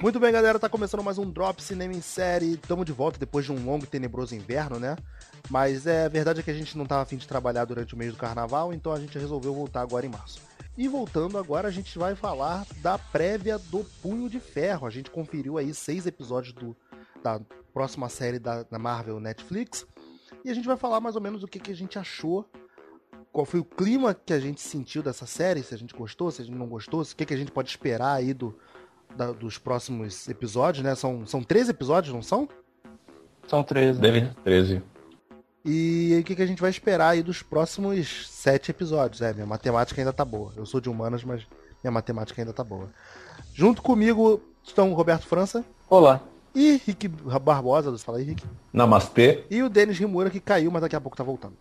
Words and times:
Muito 0.00 0.18
bem, 0.18 0.32
galera, 0.32 0.58
tá 0.58 0.66
começando 0.66 1.02
mais 1.02 1.18
um 1.18 1.30
Drop 1.30 1.62
Cinema 1.62 1.92
em 1.92 2.00
Série. 2.00 2.56
Tamo 2.56 2.86
de 2.86 2.92
volta 2.92 3.18
depois 3.18 3.44
de 3.44 3.52
um 3.52 3.62
longo 3.62 3.84
e 3.84 3.86
tenebroso 3.86 4.34
inverno, 4.34 4.78
né? 4.78 4.96
Mas 5.50 5.86
é 5.86 6.08
verdade 6.08 6.40
é 6.40 6.42
que 6.42 6.50
a 6.50 6.54
gente 6.54 6.78
não 6.78 6.86
tava 6.86 7.02
afim 7.02 7.18
de 7.18 7.28
trabalhar 7.28 7.66
durante 7.66 7.92
o 7.92 7.98
mês 7.98 8.10
do 8.10 8.18
carnaval, 8.18 8.72
então 8.72 8.92
a 8.92 8.98
gente 8.98 9.18
resolveu 9.18 9.52
voltar 9.52 9.82
agora 9.82 10.06
em 10.06 10.08
março. 10.08 10.40
E 10.74 10.88
voltando 10.88 11.36
agora, 11.36 11.68
a 11.68 11.70
gente 11.70 11.98
vai 11.98 12.14
falar 12.14 12.66
da 12.80 12.96
prévia 12.96 13.58
do 13.58 13.84
Punho 14.00 14.30
de 14.30 14.40
Ferro. 14.40 14.86
A 14.86 14.90
gente 14.90 15.10
conferiu 15.10 15.58
aí 15.58 15.74
seis 15.74 16.06
episódios 16.06 16.54
do, 16.54 16.74
da 17.22 17.38
próxima 17.74 18.08
série 18.08 18.38
da, 18.38 18.62
da 18.62 18.78
Marvel 18.78 19.20
Netflix. 19.20 19.86
E 20.42 20.50
a 20.50 20.54
gente 20.54 20.66
vai 20.66 20.78
falar 20.78 21.02
mais 21.02 21.14
ou 21.14 21.20
menos 21.20 21.42
o 21.42 21.46
que, 21.46 21.60
que 21.60 21.72
a 21.72 21.76
gente 21.76 21.98
achou 21.98 22.48
qual 23.30 23.44
foi 23.44 23.60
o 23.60 23.64
clima 23.64 24.14
que 24.14 24.32
a 24.32 24.40
gente 24.40 24.62
sentiu 24.62 25.02
dessa 25.02 25.26
série, 25.26 25.62
se 25.62 25.74
a 25.74 25.78
gente 25.78 25.94
gostou, 25.94 26.30
se 26.30 26.40
a 26.40 26.44
gente 26.44 26.56
não 26.56 26.66
gostou, 26.66 27.02
o 27.02 27.04
que, 27.04 27.26
que 27.26 27.34
a 27.34 27.36
gente 27.36 27.52
pode 27.52 27.68
esperar 27.68 28.14
aí 28.14 28.32
do, 28.32 28.58
da, 29.16 29.32
dos 29.32 29.58
próximos 29.58 30.28
episódios, 30.28 30.84
né? 30.84 30.94
São, 30.94 31.26
são 31.26 31.42
13 31.42 31.70
episódios, 31.70 32.14
não 32.14 32.22
são? 32.22 32.48
São 33.46 33.62
13. 33.62 34.00
Deve 34.00 34.28
13. 34.44 34.82
E 35.64 36.16
o 36.20 36.24
que, 36.24 36.34
que 36.34 36.42
a 36.42 36.46
gente 36.46 36.60
vai 36.60 36.70
esperar 36.70 37.10
aí 37.10 37.22
dos 37.22 37.42
próximos 37.42 38.28
sete 38.28 38.70
episódios? 38.70 39.20
É, 39.20 39.32
minha 39.34 39.46
matemática 39.46 40.00
ainda 40.00 40.12
tá 40.12 40.24
boa. 40.24 40.52
Eu 40.56 40.64
sou 40.64 40.80
de 40.80 40.88
humanas, 40.88 41.22
mas 41.22 41.46
minha 41.82 41.90
matemática 41.90 42.40
ainda 42.40 42.52
tá 42.52 42.64
boa. 42.64 42.88
Junto 43.52 43.82
comigo 43.82 44.40
estão 44.62 44.90
o 44.90 44.94
Roberto 44.94 45.26
França. 45.26 45.64
Olá. 45.88 46.20
E 46.54 46.80
Rick 46.86 47.08
Barbosa, 47.08 47.96
fala 47.98 48.18
aí, 48.18 48.24
Rick. 48.24 48.44
Namastê. 48.72 49.44
E 49.50 49.62
o 49.62 49.68
Denis 49.68 49.98
Rimura, 49.98 50.30
que 50.30 50.40
caiu, 50.40 50.70
mas 50.70 50.82
daqui 50.82 50.96
a 50.96 51.00
pouco 51.00 51.16
tá 51.16 51.22
voltando. 51.22 51.54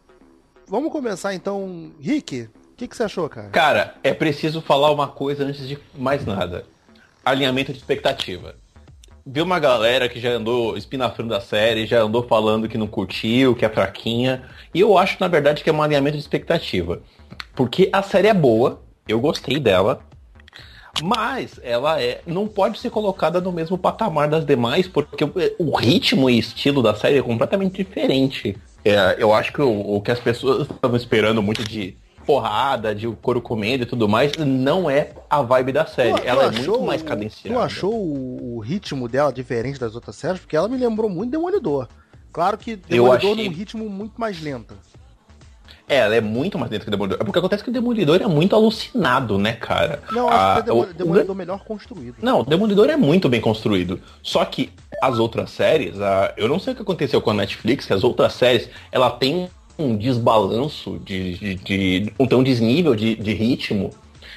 Vamos 0.68 0.92
começar 0.92 1.34
então. 1.34 1.92
Rick, 2.00 2.44
o 2.44 2.76
que, 2.78 2.88
que 2.88 2.96
você 2.96 3.04
achou, 3.04 3.28
cara? 3.28 3.50
Cara, 3.50 3.96
é 4.04 4.14
preciso 4.14 4.62
falar 4.62 4.92
uma 4.92 5.08
coisa 5.08 5.44
antes 5.44 5.68
de 5.68 5.78
mais 5.96 6.26
nada. 6.26 6.66
Alinhamento 7.30 7.72
de 7.72 7.78
expectativa. 7.78 8.56
Viu 9.26 9.44
uma 9.44 9.60
galera 9.60 10.10
que 10.10 10.20
já 10.20 10.32
andou 10.32 10.76
espinafrando 10.76 11.36
a 11.36 11.42
série, 11.42 11.86
já 11.86 12.02
andou 12.02 12.24
falando 12.28 12.68
que 12.68 12.78
não 12.78 12.88
curtiu, 12.88 13.56
que 13.56 13.64
é 13.64 13.70
fraquinha. 13.70 14.44
E 14.74 14.80
eu 14.80 14.98
acho, 14.98 15.18
na 15.20 15.28
verdade, 15.28 15.64
que 15.64 15.70
é 15.70 15.74
um 15.74 15.82
alinhamento 15.82 16.18
de 16.18 16.24
expectativa. 16.24 17.02
Porque 17.56 17.90
a 17.94 18.02
série 18.02 18.28
é 18.28 18.34
boa, 18.34 18.82
eu 19.08 19.20
gostei 19.20 19.60
dela, 19.60 20.02
mas 21.04 21.60
ela 21.64 22.02
é, 22.02 22.22
não 22.26 22.48
pode 22.48 22.80
ser 22.80 22.90
colocada 22.90 23.40
no 23.40 23.52
mesmo 23.52 23.78
patamar 23.78 24.28
das 24.28 24.46
demais, 24.46 24.88
porque 24.88 25.24
o, 25.24 25.32
o 25.60 25.76
ritmo 25.76 26.30
e 26.30 26.40
estilo 26.40 26.82
da 26.82 26.96
série 26.96 27.18
é 27.18 27.22
completamente 27.22 27.84
diferente. 27.84 28.58
É, 28.84 29.16
eu 29.20 29.34
acho 29.34 29.54
que 29.54 29.62
o, 29.62 29.96
o 29.98 30.02
que 30.02 30.12
as 30.12 30.20
pessoas 30.20 30.68
estavam 30.70 30.98
esperando 30.98 31.42
muito 31.42 31.64
de 31.64 31.96
porrada, 32.34 32.94
de 32.94 33.08
couro 33.24 33.42
comendo 33.42 33.82
e 33.82 33.86
tudo 33.88 34.08
mais, 34.08 34.34
não 34.38 34.88
é 34.88 35.10
a 35.28 35.42
vibe 35.42 35.72
da 35.72 35.88
série. 35.88 36.14
Tu- 36.14 36.22
tu 36.22 36.28
ela 36.28 36.44
é 36.44 36.48
achou- 36.50 36.74
muito 36.76 36.86
mais 36.86 37.02
cadenciada. 37.02 37.58
Tu 37.58 37.60
achou 37.64 37.92
o, 37.92 38.58
o 38.58 38.60
ritmo 38.60 39.08
dela 39.08 39.34
diferente 39.34 39.80
das 39.80 39.96
outras 39.96 40.16
séries? 40.16 40.40
Porque 40.40 40.56
ela 40.56 40.68
me 40.68 40.78
lembrou 40.78 41.10
muito 41.10 41.32
Demolidor. 41.32 41.88
Claro 42.32 42.56
que 42.56 42.76
Demolidor 42.76 43.32
achei- 43.32 43.50
num 43.50 43.52
ritmo 43.56 43.90
muito 43.90 44.14
mais 44.22 44.40
lento. 44.44 44.76
É, 45.88 45.98
ela 45.98 46.14
é 46.16 46.22
muito 46.22 46.56
mais 46.60 46.70
dentro 46.70 46.86
que 46.86 46.90
o 46.90 46.92
Demolidor. 46.92 47.18
É 47.20 47.24
porque 47.24 47.40
acontece 47.40 47.64
que 47.64 47.72
o 47.72 47.74
Demolidor 47.74 48.22
é 48.22 48.28
muito 48.28 48.56
alucinado, 48.56 49.40
né, 49.40 49.54
cara? 49.54 50.00
Não, 50.12 50.30
acho 50.30 50.38
Ah, 50.60 50.62
que 50.62 50.70
é 50.70 50.74
o- 50.74 50.82
o 50.82 50.94
Demolidor 50.94 51.36
melhor 51.36 51.64
construído. 51.64 52.18
Não, 52.22 52.42
o 52.42 52.46
Demolidor 52.46 52.92
é 52.92 52.96
muito 52.96 53.28
bem 53.28 53.42
construído. 53.42 54.00
Só 54.22 54.46
que 54.46 54.72
as 55.02 55.18
outras 55.18 55.50
séries, 55.50 56.00
a- 56.00 56.32
eu 56.38 56.48
não 56.48 56.60
sei 56.60 56.74
o 56.74 56.76
que 56.76 56.84
aconteceu 56.84 57.20
com 57.22 57.32
a 57.32 57.34
Netflix, 57.34 57.88
que 57.88 57.94
as 57.94 58.04
outras 58.04 58.34
séries, 58.34 58.70
ela 58.92 59.10
tem 59.10 59.50
um 59.80 59.96
desbalanço 59.96 61.00
de. 61.00 61.38
de, 61.38 61.56
de 61.56 62.14
um, 62.20 62.38
um 62.38 62.44
desnível 62.44 62.96
de, 62.96 63.16
de 63.16 63.34
ritmo. 63.34 63.92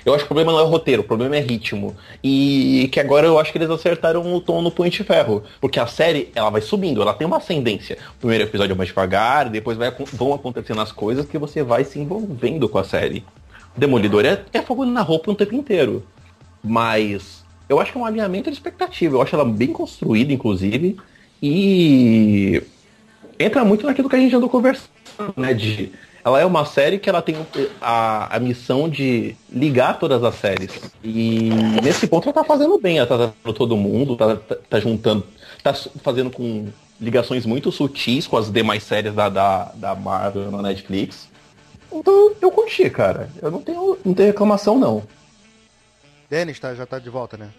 Eu 0.05 0.15
acho 0.15 0.25
que 0.25 0.33
o 0.33 0.35
problema 0.35 0.53
não 0.53 0.59
é 0.59 0.63
o 0.63 0.67
roteiro, 0.67 1.03
o 1.03 1.05
problema 1.05 1.37
é 1.37 1.41
ritmo. 1.41 1.95
E 2.25 2.89
que 2.91 2.99
agora 2.99 3.27
eu 3.27 3.39
acho 3.39 3.53
que 3.53 3.59
eles 3.59 3.71
acertaram 3.71 4.35
o 4.35 4.41
tom 4.41 4.61
no 4.61 4.71
Punho 4.71 4.93
Ferro. 5.05 5.45
Porque 5.61 5.79
a 5.79 5.87
série, 5.87 6.31
ela 6.35 6.51
vai 6.51 6.61
subindo, 6.61 7.01
ela 7.01 7.15
tem 7.15 7.27
uma 7.27 7.37
ascendência. 7.37 7.99
O 8.17 8.21
primeiro 8.21 8.45
episódio 8.45 8.73
é 8.73 8.77
mais 8.77 8.89
devagar, 8.89 9.49
depois 9.49 9.77
vai, 9.77 9.95
vão 10.13 10.35
acontecendo 10.35 10.81
as 10.81 10.91
coisas 10.91 11.27
que 11.27 11.39
você 11.39 11.63
vai 11.63 11.85
se 11.85 12.01
envolvendo 12.01 12.69
com 12.69 12.79
a 12.79 12.85
série. 12.85 13.25
Demolidor 13.77 14.25
é, 14.25 14.43
é 14.53 14.61
fogo 14.61 14.85
na 14.85 15.03
roupa 15.03 15.31
o 15.31 15.35
tempo 15.37 15.55
inteiro. 15.55 16.05
Mas 16.65 17.45
eu 17.69 17.81
acho 17.81 17.93
que 17.93 17.99
é 17.99 18.01
um 18.01 18.05
alinhamento 18.05 18.51
de 18.51 18.57
expectativa. 18.57 19.17
Eu 19.17 19.23
acho 19.23 19.35
ela 19.35 19.45
bem 19.45 19.69
construída, 19.69 20.33
inclusive. 20.33 20.97
E 21.41 22.63
entra 23.39 23.65
muito 23.65 23.87
naquilo 23.87 24.09
que 24.09 24.17
a 24.17 24.19
gente 24.19 24.35
andou 24.35 24.49
conversando, 24.49 24.89
né? 25.37 25.55
De, 25.55 25.93
ela 26.25 26.41
é 26.41 26.47
uma 26.47 26.65
série 26.65 26.99
que 26.99 27.09
ela 27.09 27.21
tem 27.21 27.37
a, 27.81 28.37
a 28.37 28.39
missão 28.39 28.89
de 28.89 29.35
ligar 29.51 29.99
todas 29.99 30.23
as 30.23 30.35
séries. 30.37 30.81
E 31.03 31.51
nesse 31.83 32.07
ponto 32.07 32.29
ela 32.29 32.35
tá 32.35 32.45
fazendo 32.45 32.79
bem, 32.79 32.99
ela 32.99 33.07
tá 33.07 33.17
trazendo 33.17 33.59
todo 33.59 33.77
mundo, 33.77 34.17
tá, 34.17 34.37
tá, 34.37 34.57
tá 34.71 34.81
juntando, 34.81 35.27
tá 35.63 35.75
fazendo 35.75 36.31
com 36.31 36.69
ligações 37.01 37.45
muito 37.45 37.73
sutis 37.73 38.27
com 38.27 38.37
as 38.37 38.51
demais 38.51 38.85
séries 38.85 39.13
da, 39.15 39.29
da, 39.29 39.73
da 39.75 39.95
Marvel 39.95 40.51
na 40.51 40.63
Netflix. 40.63 41.29
Então 41.91 42.33
eu 42.41 42.51
curti, 42.51 42.89
cara. 42.89 43.29
Eu 43.43 43.51
não 43.51 43.61
tenho, 43.61 43.99
não 44.05 44.15
tenho 44.15 44.29
reclamação, 44.29 44.79
não. 44.79 45.03
Denis 46.31 46.59
tá, 46.59 46.75
já 46.75 46.87
tá 46.87 46.99
de 46.99 47.11
volta, 47.11 47.37
né? 47.37 47.51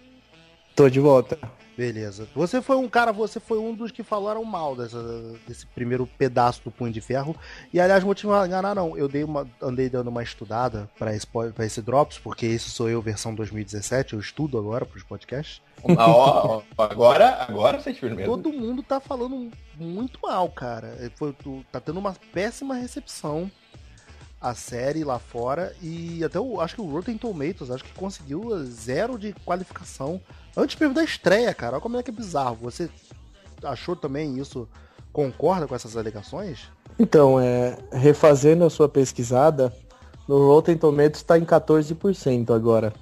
Tô 0.75 0.89
de 0.89 0.99
volta. 0.99 1.37
Beleza. 1.75 2.27
Você 2.35 2.61
foi 2.61 2.75
um 2.75 2.87
cara, 2.87 3.11
você 3.11 3.39
foi 3.39 3.57
um 3.57 3.73
dos 3.73 3.91
que 3.91 4.03
falaram 4.03 4.43
mal 4.43 4.75
dessa, 4.75 5.01
desse 5.47 5.65
primeiro 5.65 6.05
pedaço 6.05 6.61
do 6.63 6.69
Punho 6.69 6.93
de 6.93 7.01
Ferro. 7.01 7.35
E 7.73 7.79
aliás, 7.79 8.03
vou 8.03 8.13
te 8.13 8.27
enganar, 8.27 8.75
não. 8.75 8.95
Eu 8.95 9.07
dei 9.07 9.23
uma, 9.23 9.47
andei 9.59 9.89
dando 9.89 10.09
uma 10.09 10.21
estudada 10.21 10.87
pra 10.99 11.15
esse, 11.15 11.25
pra 11.25 11.65
esse 11.65 11.81
Drops, 11.81 12.19
porque 12.19 12.45
esse 12.45 12.69
sou 12.69 12.89
eu, 12.89 13.01
versão 13.01 13.33
2017. 13.33 14.13
Eu 14.13 14.19
estudo 14.19 14.57
agora 14.59 14.85
pros 14.85 15.01
podcasts. 15.03 15.61
Ah, 15.97 16.09
ó, 16.11 16.61
agora, 16.77 17.43
agora 17.49 17.79
você 17.79 17.91
firmeza. 17.93 18.29
Todo 18.29 18.53
mundo 18.53 18.83
tá 18.83 18.99
falando 18.99 19.49
muito 19.75 20.19
mal, 20.21 20.47
cara. 20.49 20.95
Foi, 21.15 21.33
tu- 21.33 21.65
tá 21.71 21.79
tendo 21.79 21.97
uma 21.99 22.15
péssima 22.31 22.75
recepção 22.75 23.49
a 24.43 24.53
série 24.53 25.05
lá 25.05 25.17
fora. 25.17 25.73
E 25.81 26.21
até 26.23 26.37
o, 26.37 26.59
acho 26.59 26.75
que 26.75 26.81
o 26.81 26.91
Rotten 26.91 27.17
Tomatoes 27.17 27.71
acho 27.71 27.83
que 27.83 27.93
conseguiu 27.93 28.63
zero 28.65 29.17
de 29.17 29.33
qualificação 29.45 30.19
antes 30.55 30.77
mesmo 30.77 30.93
da 30.93 31.03
estreia, 31.03 31.53
cara. 31.53 31.75
Olha 31.75 31.81
como 31.81 31.97
é 31.97 32.03
que 32.03 32.11
é 32.11 32.13
bizarro. 32.13 32.57
Você 32.61 32.89
achou 33.63 33.95
também 33.95 34.37
isso? 34.37 34.67
Concorda 35.13 35.65
com 35.65 35.73
essas 35.73 35.95
alegações? 35.95 36.69
Então, 36.99 37.39
é, 37.39 37.77
refazendo 37.91 38.65
a 38.65 38.69
sua 38.69 38.89
pesquisada, 38.89 39.73
no 40.27 40.47
Rotten 40.47 40.77
Tomatoes 40.77 41.21
está 41.21 41.37
em 41.37 41.45
14% 41.45 42.53
agora. 42.53 42.93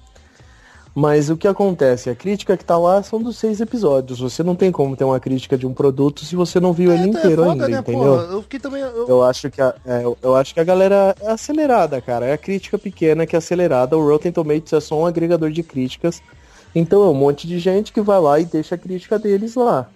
Mas 0.94 1.30
o 1.30 1.38
que 1.38 1.48
acontece? 1.48 2.10
A 2.10 2.16
crítica 2.16 2.58
que 2.58 2.66
tá 2.66 2.78
lá 2.78 3.02
são 3.02 3.22
dos 3.22 3.38
seis 3.38 3.62
episódios. 3.62 4.20
Você 4.20 4.44
não 4.44 4.56
tem 4.56 4.72
como 4.74 4.94
ter 4.98 5.06
uma 5.06 5.22
crítica 5.22 5.58
de 5.58 5.66
um 5.66 5.74
produto 5.74 6.26
se 6.26 6.36
você 6.36 6.60
não 6.60 6.74
viu 6.74 6.92
ele 6.92 7.04
É, 7.10 7.12
tá- 7.14 7.18
é 7.18 7.22
inteiro 7.22 7.44
foda, 7.44 7.52
ainda, 7.66 7.70
né, 7.70 7.78
entendeu? 7.80 8.02
porra? 8.04 8.24
Eu 8.34 8.42
fiquei 8.42 8.60
também. 8.60 8.82
eu- 8.82 9.08
Eu 9.08 9.24
acho 9.24 9.50
que 9.50 9.62
a, 9.62 9.74
é, 9.86 10.04
eu- 10.04 10.18
eu 10.22 10.36
acho 10.36 10.54
que 10.54 10.60
a 10.60 10.64
galera 10.66 11.16
é 11.22 11.32
acelerada, 11.32 12.02
cara. 12.02 12.26
É 12.26 12.34
a 12.34 12.38
crítica 12.38 12.78
pequena 12.78 13.26
que 13.26 13.36
é 13.36 13.40
acelerada. 13.40 13.98
O 13.98 14.06
Rotten 14.06 14.34
Tomatoes 14.34 14.74
é 14.74 14.80
só 14.82 15.00
um 15.00 15.06
agregador 15.06 15.50
de 15.50 15.64
críticas. 15.64 16.22
Então 16.76 17.02
é 17.04 17.08
um 17.08 17.14
monte 17.14 17.48
de 17.48 17.58
gente 17.58 17.94
que 17.94 18.02
vai 18.02 18.20
lá 18.20 18.38
e 18.40 18.44
deixa 18.46 18.76
a 18.76 18.78
crítica 18.78 19.18
deles 19.18 19.56
lá. 19.56 19.88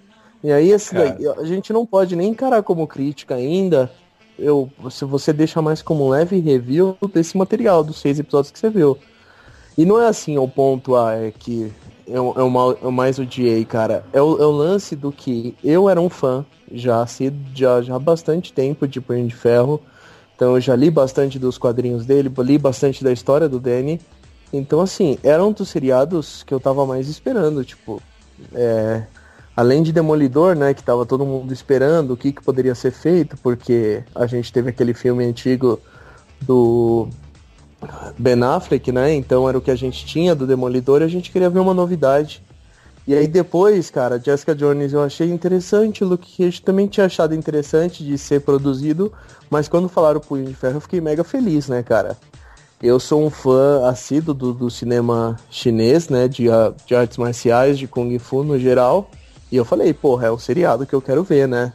E 0.41 0.49
aí 0.51 0.71
esse 0.71 0.93
daí, 0.93 1.27
a 1.27 1.43
gente 1.43 1.73
não 1.73 1.85
pode 1.85 2.15
nem 2.15 2.29
encarar 2.29 2.63
como 2.63 2.87
crítica 2.87 3.35
ainda. 3.35 3.91
Eu, 4.39 4.69
se 4.91 5.03
você 5.03 5.33
deixa 5.33 5.61
mais 5.61 5.81
como 5.81 6.05
um 6.05 6.09
leve 6.09 6.39
review 6.39 6.97
desse 7.13 7.35
material, 7.37 7.83
dos 7.83 7.99
seis 7.99 8.17
episódios 8.19 8.51
que 8.51 8.59
você 8.59 8.69
viu. 8.69 8.97
E 9.77 9.85
não 9.85 10.01
é 10.01 10.07
assim 10.07 10.37
o 10.37 10.47
ponto 10.47 10.95
ah, 10.95 11.13
é 11.13 11.31
que 11.31 11.71
eu, 12.07 12.33
eu, 12.37 12.77
eu 12.81 12.91
mais 12.91 13.19
odiei, 13.19 13.65
cara. 13.65 14.05
É 14.13 14.21
o, 14.21 14.41
é 14.41 14.45
o 14.45 14.51
lance 14.51 14.95
do 14.95 15.11
que 15.11 15.55
eu 15.63 15.89
era 15.89 15.99
um 15.99 16.09
fã 16.09 16.45
já, 16.71 17.05
já, 17.53 17.81
já 17.81 17.95
há 17.95 17.99
bastante 17.99 18.53
tempo 18.53 18.87
de 18.87 19.01
Punho 19.01 19.27
de 19.27 19.35
Ferro. 19.35 19.81
Então 20.35 20.55
eu 20.55 20.61
já 20.61 20.75
li 20.75 20.91
bastante 20.91 21.39
dos 21.39 21.57
quadrinhos 21.57 22.05
dele, 22.05 22.31
li 22.39 22.57
bastante 22.57 23.03
da 23.03 23.11
história 23.11 23.49
do 23.49 23.59
Danny. 23.59 23.99
Então, 24.53 24.79
assim, 24.79 25.17
era 25.23 25.43
um 25.43 25.51
dos 25.51 25.69
seriados 25.69 26.43
que 26.43 26.53
eu 26.53 26.59
tava 26.59 26.85
mais 26.85 27.09
esperando, 27.09 27.63
tipo, 27.65 28.01
é, 28.53 29.03
além 29.55 29.81
de 29.81 29.91
Demolidor, 29.91 30.55
né, 30.55 30.73
que 30.73 30.83
tava 30.83 31.05
todo 31.05 31.25
mundo 31.25 31.53
esperando 31.53 32.11
o 32.11 32.17
que, 32.17 32.31
que 32.31 32.43
poderia 32.43 32.75
ser 32.75 32.91
feito, 32.91 33.37
porque 33.37 34.03
a 34.13 34.25
gente 34.27 34.53
teve 34.53 34.69
aquele 34.69 34.93
filme 34.93 35.25
antigo 35.25 35.79
do 36.41 37.09
Ben 38.17 38.41
Affleck, 38.43 38.91
né, 38.91 39.13
então 39.13 39.47
era 39.47 39.57
o 39.57 39.61
que 39.61 39.71
a 39.71 39.75
gente 39.75 40.05
tinha 40.05 40.35
do 40.35 40.47
Demolidor 40.47 41.01
e 41.01 41.05
a 41.05 41.07
gente 41.07 41.31
queria 41.31 41.49
ver 41.49 41.59
uma 41.59 41.73
novidade. 41.73 42.41
E 43.07 43.13
aí 43.13 43.27
depois, 43.27 43.91
cara, 43.91 44.19
Jessica 44.19 44.55
Jones 44.55 44.91
eu 44.91 45.03
achei 45.03 45.29
interessante, 45.29 46.03
Luke 46.03 46.37
Cage 46.37 46.61
também 46.61 46.87
tinha 46.87 47.05
achado 47.05 47.35
interessante 47.35 48.03
de 48.03 48.17
ser 48.17 48.41
produzido, 48.41 49.13
mas 49.49 49.67
quando 49.67 49.87
falaram 49.87 50.19
Punho 50.19 50.45
de 50.45 50.55
Ferro 50.55 50.77
eu 50.77 50.81
fiquei 50.81 50.99
mega 50.99 51.23
feliz, 51.23 51.67
né, 51.67 51.83
cara. 51.83 52.17
Eu 52.81 52.99
sou 52.99 53.23
um 53.23 53.29
fã 53.29 53.87
assíduo 53.87 54.33
do, 54.33 54.53
do 54.53 54.69
cinema 54.69 55.39
chinês, 55.49 56.09
né, 56.09 56.27
de, 56.27 56.45
de 56.85 56.95
artes 56.95 57.17
marciais, 57.17 57.77
de 57.77 57.87
Kung 57.87 58.17
Fu 58.17 58.43
no 58.43 58.59
geral, 58.59 59.09
e 59.51 59.55
eu 59.55 59.63
falei, 59.63 59.93
porra, 59.93 60.27
é 60.27 60.31
o 60.31 60.39
seriado 60.39 60.85
que 60.85 60.93
eu 60.93 61.01
quero 61.01 61.23
ver, 61.23 61.47
né. 61.47 61.73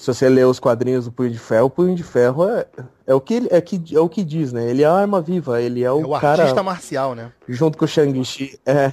Se 0.00 0.06
você 0.06 0.30
ler 0.30 0.46
os 0.46 0.58
quadrinhos 0.58 1.04
do 1.04 1.12
Punho 1.12 1.28
de 1.28 1.38
Ferro, 1.38 1.66
o 1.66 1.70
Punho 1.70 1.94
de 1.94 2.02
Ferro 2.02 2.48
é, 2.48 2.64
é, 3.06 3.14
o, 3.14 3.20
que, 3.20 3.34
ele- 3.34 3.48
é, 3.50 3.60
que, 3.60 3.78
é 3.94 4.00
o 4.00 4.08
que 4.08 4.24
diz, 4.24 4.50
né, 4.50 4.70
ele 4.70 4.82
é 4.82 4.86
a 4.86 4.94
arma 4.94 5.20
viva, 5.20 5.60
ele 5.60 5.84
é 5.84 5.92
o, 5.92 6.00
É 6.00 6.06
o 6.06 6.18
cara 6.18 6.44
artista 6.44 6.62
marcial, 6.62 7.14
né? 7.14 7.30
junto 7.46 7.76
com 7.76 7.84
o 7.84 7.88
Shang-Chi, 7.88 8.58
é, 8.64 8.92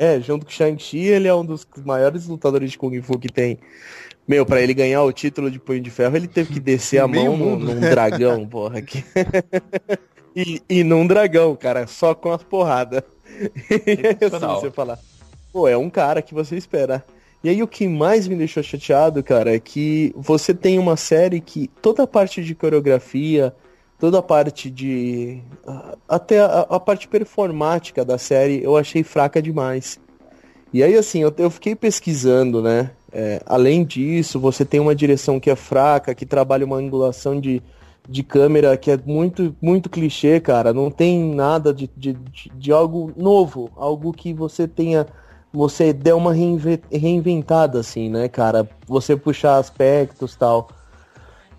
É, 0.00 0.20
junto 0.20 0.44
com 0.44 0.50
o 0.50 0.54
Shang-Chi, 0.54 0.98
ele 0.98 1.28
é 1.28 1.34
um 1.34 1.44
dos 1.44 1.64
maiores 1.84 2.26
lutadores 2.26 2.72
de 2.72 2.76
Kung 2.76 3.00
Fu 3.00 3.16
que 3.20 3.28
tem. 3.28 3.56
Meu, 4.26 4.44
pra 4.44 4.60
ele 4.60 4.74
ganhar 4.74 5.04
o 5.04 5.12
título 5.12 5.48
de 5.48 5.60
Punho 5.60 5.80
de 5.80 5.90
Ferro, 5.90 6.16
ele 6.16 6.26
teve 6.26 6.52
que 6.54 6.58
descer 6.58 6.98
a 6.98 7.06
mão 7.08 7.36
num, 7.36 7.56
num 7.56 7.78
dragão, 7.78 8.44
porra. 8.44 8.82
Que... 8.82 9.04
e, 10.34 10.60
e 10.68 10.82
num 10.82 11.06
dragão, 11.06 11.54
cara, 11.54 11.86
só 11.86 12.16
com 12.16 12.32
as 12.32 12.42
porradas. 12.42 13.04
assim, 13.30 14.60
você 14.60 14.72
falar, 14.72 14.98
pô, 15.52 15.68
é 15.68 15.76
um 15.76 15.88
cara 15.88 16.20
que 16.20 16.34
você 16.34 16.56
espera. 16.56 17.04
E 17.42 17.48
aí 17.48 17.62
o 17.62 17.68
que 17.68 17.86
mais 17.86 18.26
me 18.26 18.34
deixou 18.34 18.62
chateado, 18.62 19.22
cara, 19.22 19.54
é 19.54 19.60
que 19.60 20.12
você 20.16 20.52
tem 20.52 20.78
uma 20.78 20.96
série 20.96 21.40
que 21.40 21.70
toda 21.80 22.02
a 22.02 22.06
parte 22.06 22.42
de 22.42 22.54
coreografia, 22.54 23.54
toda 23.98 24.18
a 24.18 24.22
parte 24.22 24.70
de. 24.70 25.40
Até 26.08 26.40
a, 26.40 26.60
a, 26.68 26.80
parte 26.80 27.06
performática 27.06 28.04
da 28.04 28.18
série 28.18 28.62
eu 28.62 28.76
achei 28.76 29.02
fraca 29.02 29.40
demais. 29.42 30.00
E 30.72 30.82
aí, 30.82 30.96
assim, 30.96 31.20
eu, 31.20 31.32
eu 31.38 31.50
fiquei 31.50 31.74
pesquisando, 31.74 32.62
né? 32.62 32.90
É, 33.10 33.40
além 33.46 33.84
disso, 33.84 34.38
você 34.38 34.64
tem 34.64 34.80
uma 34.80 34.94
direção 34.94 35.40
que 35.40 35.50
é 35.50 35.56
fraca, 35.56 36.14
que 36.14 36.26
trabalha 36.26 36.66
uma 36.66 36.76
angulação 36.76 37.40
de, 37.40 37.62
de 38.06 38.22
câmera 38.22 38.76
que 38.76 38.90
é 38.90 38.98
muito, 39.06 39.56
muito 39.62 39.88
clichê, 39.88 40.40
cara. 40.40 40.72
Não 40.72 40.90
tem 40.90 41.34
nada 41.34 41.72
de, 41.72 41.88
de, 41.96 42.12
de, 42.12 42.52
de 42.54 42.72
algo 42.72 43.12
novo, 43.16 43.70
algo 43.76 44.12
que 44.12 44.32
você 44.34 44.68
tenha. 44.68 45.06
Você 45.52 45.92
deu 45.92 46.16
uma 46.16 46.32
reinventada, 46.32 47.80
assim, 47.80 48.10
né, 48.10 48.28
cara? 48.28 48.68
Você 48.86 49.16
puxar 49.16 49.56
aspectos 49.56 50.36
tal. 50.36 50.68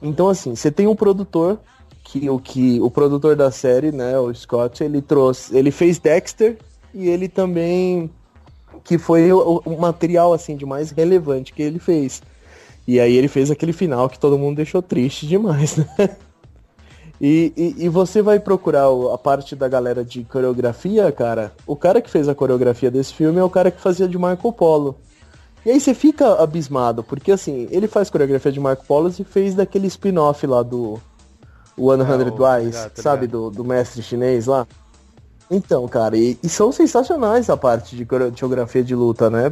Então, 0.01 0.30
assim, 0.30 0.56
você 0.56 0.71
tem 0.71 0.88
um 0.88 0.95
produtor 0.95 1.59
que 2.03 2.30
o 2.30 2.39
que 2.39 2.80
o 2.81 2.89
produtor 2.89 3.36
da 3.36 3.51
série, 3.51 3.91
né, 3.91 4.18
o 4.18 4.33
Scott, 4.33 4.83
ele 4.83 5.01
trouxe, 5.01 5.56
ele 5.56 5.69
fez 5.69 6.00
Dexter 6.00 6.57
e 6.94 7.07
ele 7.07 7.27
também 7.27 8.09
que 8.83 8.97
foi 8.97 9.31
o, 9.31 9.62
o, 9.65 9.80
material 9.80 10.33
assim 10.33 10.56
de 10.56 10.65
mais 10.65 10.89
relevante 10.92 11.53
que 11.53 11.62
ele 11.62 11.80
fez. 11.80 12.24
E 12.88 13.00
aí 13.00 13.15
ele 13.15 13.27
fez 13.27 13.51
aquele 13.51 13.74
final 13.74 14.09
que 14.09 14.18
todo 14.18 14.38
mundo 14.38 14.56
deixou 14.56 14.81
triste 14.81 15.27
demais, 15.27 15.77
né? 15.97 16.18
E, 17.21 17.51
e, 17.57 17.86
e, 17.86 17.89
você 17.89 18.21
vai 18.21 18.39
procurar 18.39 18.88
a 19.13 19.18
parte 19.18 19.54
da 19.54 19.68
galera 19.68 20.06
de 20.06 20.24
coreografia, 20.24 21.12
cara. 21.12 21.51
O 21.68 21.75
cara 21.75 22.01
que 22.01 22.10
fez 22.10 22.30
a 22.30 22.36
coreografia 22.36 22.89
desse 22.89 23.13
filme 23.13 23.39
é 23.39 23.44
o 23.44 23.50
cara 23.50 23.69
que 23.69 23.81
fazia 23.81 24.07
de 24.07 24.18
Marco 24.18 24.54
Polo. 24.54 24.95
E 25.66 25.71
aí 25.71 25.80
você 25.80 25.94
fica 25.94 26.42
abismado, 26.42 27.04
porque 27.04 27.33
assim, 27.33 27.68
ele 27.71 27.89
faz 27.89 28.10
coreografia 28.10 28.51
de 28.51 28.60
Marco 28.62 28.86
Polo 28.86 29.13
e 29.19 29.24
fez 29.25 29.54
daquele 29.54 29.88
spin-off 29.88 30.48
lá 30.48 30.63
do, 30.63 30.98
o 31.80 31.95
100 31.95 32.01
é, 32.01 32.66
Wise, 32.66 32.92
sabe, 32.95 33.27
do, 33.27 33.50
do 33.50 33.63
mestre 33.63 34.01
chinês 34.01 34.45
lá. 34.45 34.66
Então, 35.50 35.88
cara, 35.88 36.16
e, 36.16 36.38
e, 36.44 36.50
são 36.50 36.71
sensacionais 36.71 37.50
a 37.50 37.57
parte 37.57 37.95
de 37.95 38.06
coreografia 38.06 38.83
de 38.83 38.94
luta, 38.94 39.30
né? 39.30 39.51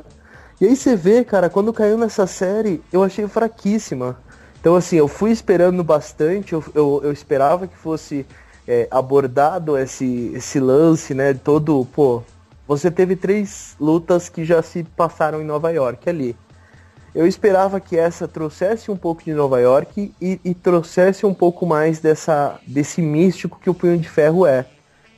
E 0.62 0.66
aí 0.66 0.76
você 0.76 0.96
vê, 0.96 1.24
cara, 1.24 1.50
quando 1.50 1.74
caiu 1.74 1.98
nessa 1.98 2.28
série, 2.28 2.82
eu 2.92 3.04
achei 3.04 3.28
fraquíssima. 3.28 4.18
Então, 4.60 4.76
assim, 4.76 4.98
eu 4.98 5.08
fui 5.08 5.32
esperando 5.32 5.84
bastante, 5.84 6.54
eu, 6.54 6.64
eu, 6.74 7.02
eu 7.04 7.12
esperava 7.12 7.68
que 7.68 7.78
fosse 7.78 8.26
é, 8.68 8.88
abordado 8.92 9.78
esse, 9.78 10.32
esse 10.36 10.60
lance, 10.60 11.14
né? 11.14 11.34
Todo, 11.34 11.86
pô, 11.94 12.24
você 12.68 12.92
teve 12.92 13.16
três 13.16 13.76
lutas 13.80 14.30
que 14.30 14.44
já 14.44 14.62
se 14.62 14.84
passaram 14.84 15.42
em 15.42 15.46
Nova 15.46 15.72
York 15.72 16.10
ali 16.10 16.36
eu 17.18 17.26
esperava 17.26 17.80
que 17.80 17.98
essa 17.98 18.28
trouxesse 18.28 18.92
um 18.92 18.96
pouco 18.96 19.24
de 19.24 19.34
Nova 19.34 19.60
York 19.60 20.14
e, 20.22 20.40
e, 20.46 20.54
trouxesse 20.54 21.26
um 21.26 21.34
pouco 21.34 21.66
mais 21.66 22.00
dessa, 22.00 22.60
desse 22.68 23.02
místico 23.02 23.60
que 23.60 23.72
o 23.72 23.74
Punho 23.74 23.98
de 23.98 24.08
Ferro 24.08 24.46
é. 24.46 24.68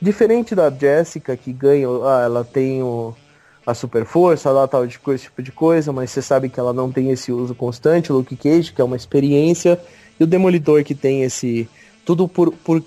Diferente 0.00 0.54
da 0.54 0.70
Jessica, 0.70 1.36
que 1.36 1.52
ganha, 1.52 1.86
ah, 1.88 2.22
ela 2.24 2.42
tem 2.42 2.82
o, 2.82 3.14
a 3.70 3.74
super 3.74 4.04
força, 4.04 4.50
lá 4.50 4.66
tal 4.66 4.86
de 4.86 4.98
coisa, 4.98 5.16
esse 5.16 5.24
tipo 5.24 5.42
de 5.42 5.52
coisa, 5.52 5.92
mas 5.92 6.10
você 6.10 6.22
sabe 6.22 6.48
que 6.48 6.58
ela 6.58 6.72
não 6.72 6.90
tem 6.90 7.10
esse 7.10 7.32
uso 7.32 7.54
constante, 7.54 8.12
o 8.12 8.16
Luke 8.16 8.36
Cage, 8.36 8.72
que 8.72 8.80
é 8.80 8.84
uma 8.84 8.96
experiência, 8.96 9.80
e 10.18 10.24
o 10.24 10.26
Demolidor 10.26 10.84
que 10.84 10.94
tem 10.94 11.22
esse. 11.22 11.68
Tudo 12.04 12.28
por. 12.28 12.52
por 12.52 12.82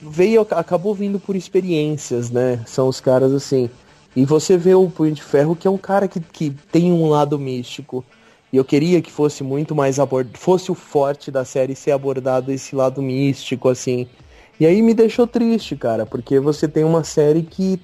veio, 0.00 0.46
acabou 0.50 0.94
vindo 0.94 1.18
por 1.18 1.34
experiências, 1.34 2.30
né? 2.30 2.62
São 2.66 2.88
os 2.88 3.00
caras 3.00 3.32
assim. 3.32 3.68
E 4.14 4.24
você 4.24 4.56
vê 4.56 4.74
o 4.74 4.88
Punho 4.88 5.12
de 5.12 5.22
Ferro, 5.22 5.54
que 5.54 5.66
é 5.66 5.70
um 5.70 5.78
cara 5.78 6.08
que, 6.08 6.20
que 6.20 6.50
tem 6.72 6.92
um 6.92 7.08
lado 7.08 7.38
místico. 7.38 8.04
E 8.52 8.56
eu 8.56 8.64
queria 8.64 9.02
que 9.02 9.12
fosse 9.12 9.44
muito 9.44 9.74
mais 9.74 10.00
abord... 10.00 10.30
fosse 10.34 10.72
o 10.72 10.74
forte 10.74 11.30
da 11.30 11.44
série 11.44 11.74
ser 11.76 11.90
abordado 11.90 12.50
esse 12.50 12.74
lado 12.74 13.02
místico, 13.02 13.68
assim. 13.68 14.08
E 14.58 14.66
aí 14.66 14.80
me 14.82 14.94
deixou 14.94 15.26
triste, 15.26 15.76
cara, 15.76 16.06
porque 16.06 16.40
você 16.40 16.66
tem 16.66 16.82
uma 16.82 17.04
série 17.04 17.42
que 17.42 17.80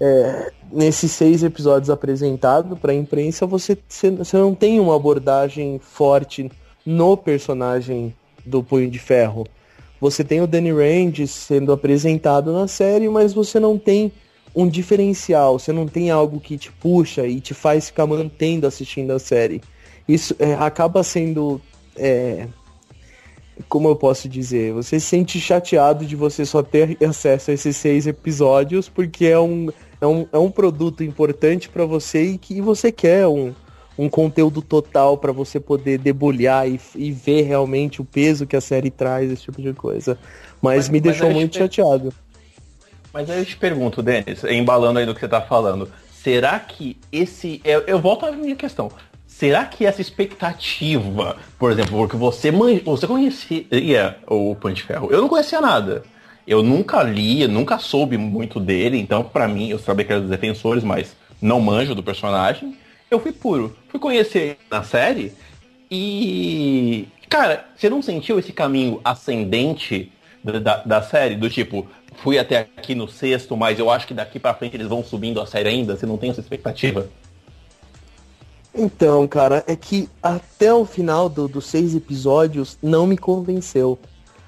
é, 0.00 0.52
nesses 0.72 1.12
seis 1.12 1.42
episódios 1.42 1.90
apresentados 1.90 2.78
para 2.78 2.92
a 2.92 2.94
imprensa 2.94 3.46
você, 3.46 3.76
você 3.88 4.36
não 4.36 4.54
tem 4.54 4.80
uma 4.80 4.96
abordagem 4.96 5.78
forte 5.78 6.50
no 6.84 7.16
personagem 7.16 8.14
do 8.44 8.62
Punho 8.62 8.90
de 8.90 8.98
Ferro. 8.98 9.46
Você 10.00 10.24
tem 10.24 10.40
o 10.40 10.46
Danny 10.46 10.72
Rand 10.72 11.26
sendo 11.26 11.72
apresentado 11.72 12.52
na 12.52 12.66
série, 12.66 13.08
mas 13.08 13.32
você 13.32 13.60
não 13.60 13.78
tem 13.78 14.10
um 14.54 14.66
diferencial, 14.66 15.58
você 15.58 15.72
não 15.72 15.86
tem 15.86 16.10
algo 16.10 16.40
que 16.40 16.58
te 16.58 16.72
puxa 16.72 17.26
e 17.26 17.40
te 17.40 17.54
faz 17.54 17.86
ficar 17.86 18.06
mantendo 18.06 18.66
assistindo 18.66 19.12
a 19.12 19.18
série 19.18 19.62
isso 20.06 20.34
é, 20.38 20.54
acaba 20.54 21.02
sendo. 21.02 21.60
É, 21.96 22.46
como 23.68 23.88
eu 23.88 23.96
posso 23.96 24.28
dizer? 24.28 24.72
Você 24.72 24.98
se 24.98 25.06
sente 25.06 25.38
chateado 25.38 26.04
de 26.04 26.16
você 26.16 26.44
só 26.44 26.62
ter 26.62 26.96
acesso 27.06 27.50
a 27.50 27.54
esses 27.54 27.76
seis 27.76 28.06
episódios, 28.06 28.88
porque 28.88 29.26
é 29.26 29.38
um, 29.38 29.68
é 30.02 30.06
um, 30.06 30.26
é 30.32 30.38
um 30.38 30.50
produto 30.50 31.04
importante 31.04 31.68
para 31.68 31.86
você 31.86 32.32
e 32.32 32.38
que 32.38 32.60
você 32.60 32.90
quer 32.90 33.26
um, 33.28 33.54
um 33.96 34.08
conteúdo 34.08 34.60
total 34.60 35.16
para 35.16 35.30
você 35.30 35.60
poder 35.60 35.96
debulhar 35.98 36.68
e, 36.68 36.80
e, 36.96 37.12
ver 37.12 37.42
realmente 37.42 38.02
o 38.02 38.04
peso 38.04 38.44
que 38.44 38.56
a 38.56 38.60
série 38.60 38.90
traz, 38.90 39.30
esse 39.30 39.42
tipo 39.42 39.62
de 39.62 39.72
coisa. 39.72 40.18
Mas, 40.60 40.76
mas 40.76 40.88
me 40.88 41.00
mas 41.00 41.02
deixou 41.02 41.30
muito 41.30 41.52
te... 41.52 41.58
chateado. 41.58 42.12
Mas 43.14 43.30
aí 43.30 43.38
eu 43.38 43.46
te 43.46 43.56
pergunto, 43.56 44.02
Denis, 44.02 44.42
embalando 44.42 44.98
aí 44.98 45.06
no 45.06 45.14
que 45.14 45.20
você 45.20 45.28
tá 45.28 45.40
falando, 45.40 45.88
será 46.12 46.58
que 46.58 46.98
esse. 47.12 47.60
Eu, 47.64 47.82
eu 47.82 48.00
volto 48.00 48.26
à 48.26 48.32
minha 48.32 48.56
questão 48.56 48.90
será 49.24 49.64
que 49.64 49.84
essa 49.84 50.00
expectativa, 50.00 51.36
por 51.58 51.72
exemplo, 51.72 51.96
porque 51.96 52.16
você, 52.16 52.52
você 52.84 53.06
conhecia 53.08 53.66
o 54.28 54.54
de 54.72 54.82
Ferro, 54.84 55.08
eu 55.10 55.20
não 55.20 55.28
conhecia 55.28 55.60
nada. 55.60 56.04
Eu 56.46 56.62
nunca 56.62 57.02
li, 57.02 57.46
nunca 57.46 57.78
soube 57.78 58.16
muito 58.16 58.58
dele, 58.58 58.98
então 58.98 59.22
para 59.22 59.46
mim, 59.46 59.68
eu 59.68 59.78
sabia 59.78 60.04
que 60.04 60.12
era 60.12 60.20
dos 60.20 60.30
defensores, 60.30 60.82
mas 60.82 61.16
não 61.40 61.60
manjo 61.60 61.94
do 61.94 62.02
personagem. 62.02 62.76
Eu 63.10 63.20
fui 63.20 63.32
puro. 63.32 63.76
Fui 63.88 64.00
conhecer 64.00 64.56
na 64.70 64.82
série 64.82 65.32
e. 65.90 67.06
Cara, 67.28 67.66
você 67.76 67.88
não 67.90 68.02
sentiu 68.02 68.38
esse 68.38 68.52
caminho 68.52 69.00
ascendente 69.04 70.10
da, 70.42 70.82
da, 70.82 71.02
série? 71.02 71.34
Do 71.34 71.48
tipo, 71.48 71.86
fui 72.16 72.38
até 72.38 72.58
aqui 72.58 72.94
no 72.94 73.08
sexto, 73.08 73.56
mas 73.56 73.78
eu 73.78 73.90
acho 73.90 74.06
que 74.06 74.14
daqui 74.14 74.38
para 74.38 74.54
frente 74.54 74.76
eles 74.76 74.86
vão 74.86 75.04
subindo 75.04 75.40
a 75.40 75.46
série 75.46 75.68
ainda? 75.68 75.96
Você 75.96 76.06
não 76.06 76.18
tem 76.18 76.30
essa 76.30 76.40
expectativa? 76.40 77.08
Então, 78.74 79.28
cara, 79.28 79.62
é 79.66 79.76
que 79.76 80.08
até 80.22 80.72
o 80.72 80.84
final 80.86 81.28
do, 81.28 81.46
dos 81.46 81.66
seis 81.66 81.94
episódios 81.94 82.78
não 82.82 83.06
me 83.06 83.18
convenceu. 83.18 83.98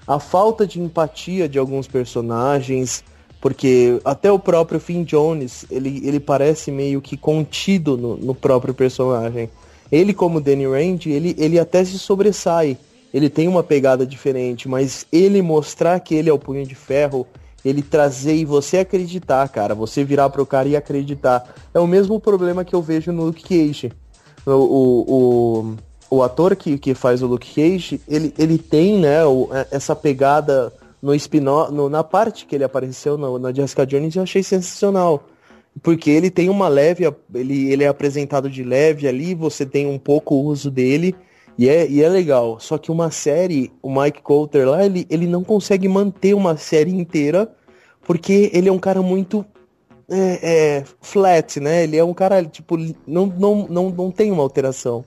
A 0.06 0.18
falta 0.18 0.66
de 0.66 0.80
empatia 0.80 1.48
de 1.48 1.58
alguns 1.58 1.86
personagens, 1.86 3.02
porque 3.40 4.00
até 4.04 4.30
o 4.30 4.38
próprio 4.38 4.80
Finn 4.80 5.04
Jones, 5.04 5.64
ele, 5.70 6.00
ele 6.04 6.20
parece 6.20 6.70
meio 6.70 7.00
que 7.00 7.16
contido 7.16 7.96
no, 7.96 8.16
no 8.16 8.34
próprio 8.34 8.74
personagem. 8.74 9.48
Ele, 9.90 10.12
como 10.12 10.40
Danny 10.40 10.66
Rand, 10.66 11.06
ele, 11.06 11.34
ele 11.38 11.58
até 11.58 11.84
se 11.84 11.98
sobressai. 11.98 12.76
Ele 13.12 13.30
tem 13.30 13.46
uma 13.46 13.62
pegada 13.62 14.04
diferente, 14.04 14.68
mas 14.68 15.06
ele 15.12 15.40
mostrar 15.40 16.00
que 16.00 16.14
ele 16.14 16.28
é 16.28 16.32
o 16.32 16.38
punho 16.38 16.66
de 16.66 16.74
ferro, 16.74 17.26
ele 17.64 17.80
trazer 17.80 18.34
e 18.34 18.44
você 18.44 18.78
acreditar, 18.78 19.48
cara, 19.48 19.74
você 19.74 20.02
virar 20.04 20.28
pro 20.30 20.44
cara 20.44 20.68
e 20.68 20.76
acreditar. 20.76 21.54
É 21.72 21.78
o 21.78 21.86
mesmo 21.86 22.18
problema 22.18 22.64
que 22.64 22.74
eu 22.74 22.82
vejo 22.82 23.12
no 23.12 23.26
Luke 23.26 23.42
Cage 23.42 23.92
o, 24.46 24.52
o, 24.52 25.62
o 25.62 25.76
ator 26.22 26.54
que, 26.56 26.78
que 26.78 26.94
faz 26.94 27.22
o 27.22 27.26
Luke 27.26 27.54
Cage, 27.54 28.00
ele, 28.06 28.32
ele 28.38 28.58
tem, 28.58 28.98
né, 28.98 29.24
o, 29.24 29.48
é, 29.52 29.66
essa 29.70 29.96
pegada 29.96 30.72
no 31.02 31.14
spin 31.14 31.40
na 31.90 32.02
parte 32.02 32.46
que 32.46 32.54
ele 32.54 32.64
apareceu 32.64 33.18
no, 33.18 33.38
na 33.38 33.52
Jessica 33.52 33.86
Jones, 33.86 34.16
eu 34.16 34.22
achei 34.22 34.42
sensacional. 34.42 35.24
Porque 35.82 36.10
ele 36.10 36.30
tem 36.30 36.48
uma 36.48 36.68
leve, 36.68 37.04
ele, 37.34 37.70
ele 37.70 37.84
é 37.84 37.88
apresentado 37.88 38.48
de 38.48 38.62
leve 38.62 39.08
ali, 39.08 39.34
você 39.34 39.66
tem 39.66 39.86
um 39.86 39.98
pouco 39.98 40.36
uso 40.36 40.70
dele, 40.70 41.14
e 41.58 41.68
é, 41.68 41.88
e 41.88 42.02
é 42.02 42.08
legal. 42.08 42.58
Só 42.60 42.78
que 42.78 42.90
uma 42.90 43.10
série, 43.10 43.72
o 43.82 43.92
Mike 43.92 44.22
Coulter 44.22 44.68
lá, 44.68 44.84
ele, 44.84 45.06
ele 45.10 45.26
não 45.26 45.42
consegue 45.42 45.88
manter 45.88 46.32
uma 46.32 46.56
série 46.56 46.92
inteira, 46.92 47.50
porque 48.02 48.50
ele 48.52 48.68
é 48.68 48.72
um 48.72 48.78
cara 48.78 49.02
muito 49.02 49.44
é, 50.08 50.38
é, 50.78 50.84
flat, 51.00 51.60
né? 51.60 51.84
Ele 51.84 51.96
é 51.96 52.04
um 52.04 52.14
cara, 52.14 52.44
tipo, 52.44 52.76
não, 53.06 53.26
não, 53.26 53.66
não, 53.68 53.90
não 53.90 54.10
tem 54.10 54.30
uma 54.30 54.42
alteração. 54.42 55.04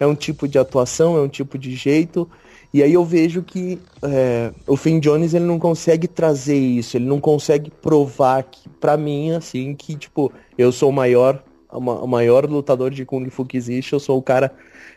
É 0.00 0.06
um 0.06 0.14
tipo 0.14 0.48
de 0.48 0.58
atuação, 0.58 1.16
é 1.16 1.20
um 1.20 1.28
tipo 1.28 1.56
de 1.56 1.76
jeito. 1.76 2.28
E 2.72 2.82
aí 2.82 2.92
eu 2.92 3.04
vejo 3.04 3.42
que 3.42 3.78
é, 4.02 4.52
o 4.66 4.76
Finn 4.76 4.98
Jones 4.98 5.34
ele 5.34 5.44
não 5.44 5.58
consegue 5.58 6.08
trazer 6.08 6.56
isso, 6.56 6.96
ele 6.96 7.04
não 7.04 7.20
consegue 7.20 7.70
provar 7.70 8.42
que, 8.44 8.68
pra 8.68 8.96
mim, 8.96 9.32
assim, 9.32 9.74
que, 9.74 9.96
tipo, 9.96 10.32
eu 10.56 10.72
sou 10.72 10.88
o 10.90 10.92
maior 10.92 11.42
o 11.72 12.06
maior 12.06 12.46
lutador 12.46 12.90
de 12.90 13.04
Kung 13.04 13.30
Fu 13.30 13.44
que 13.44 13.56
existe, 13.56 13.92
eu 13.92 14.00
sou 14.00 14.18
o 14.18 14.22
cara, 14.22 14.52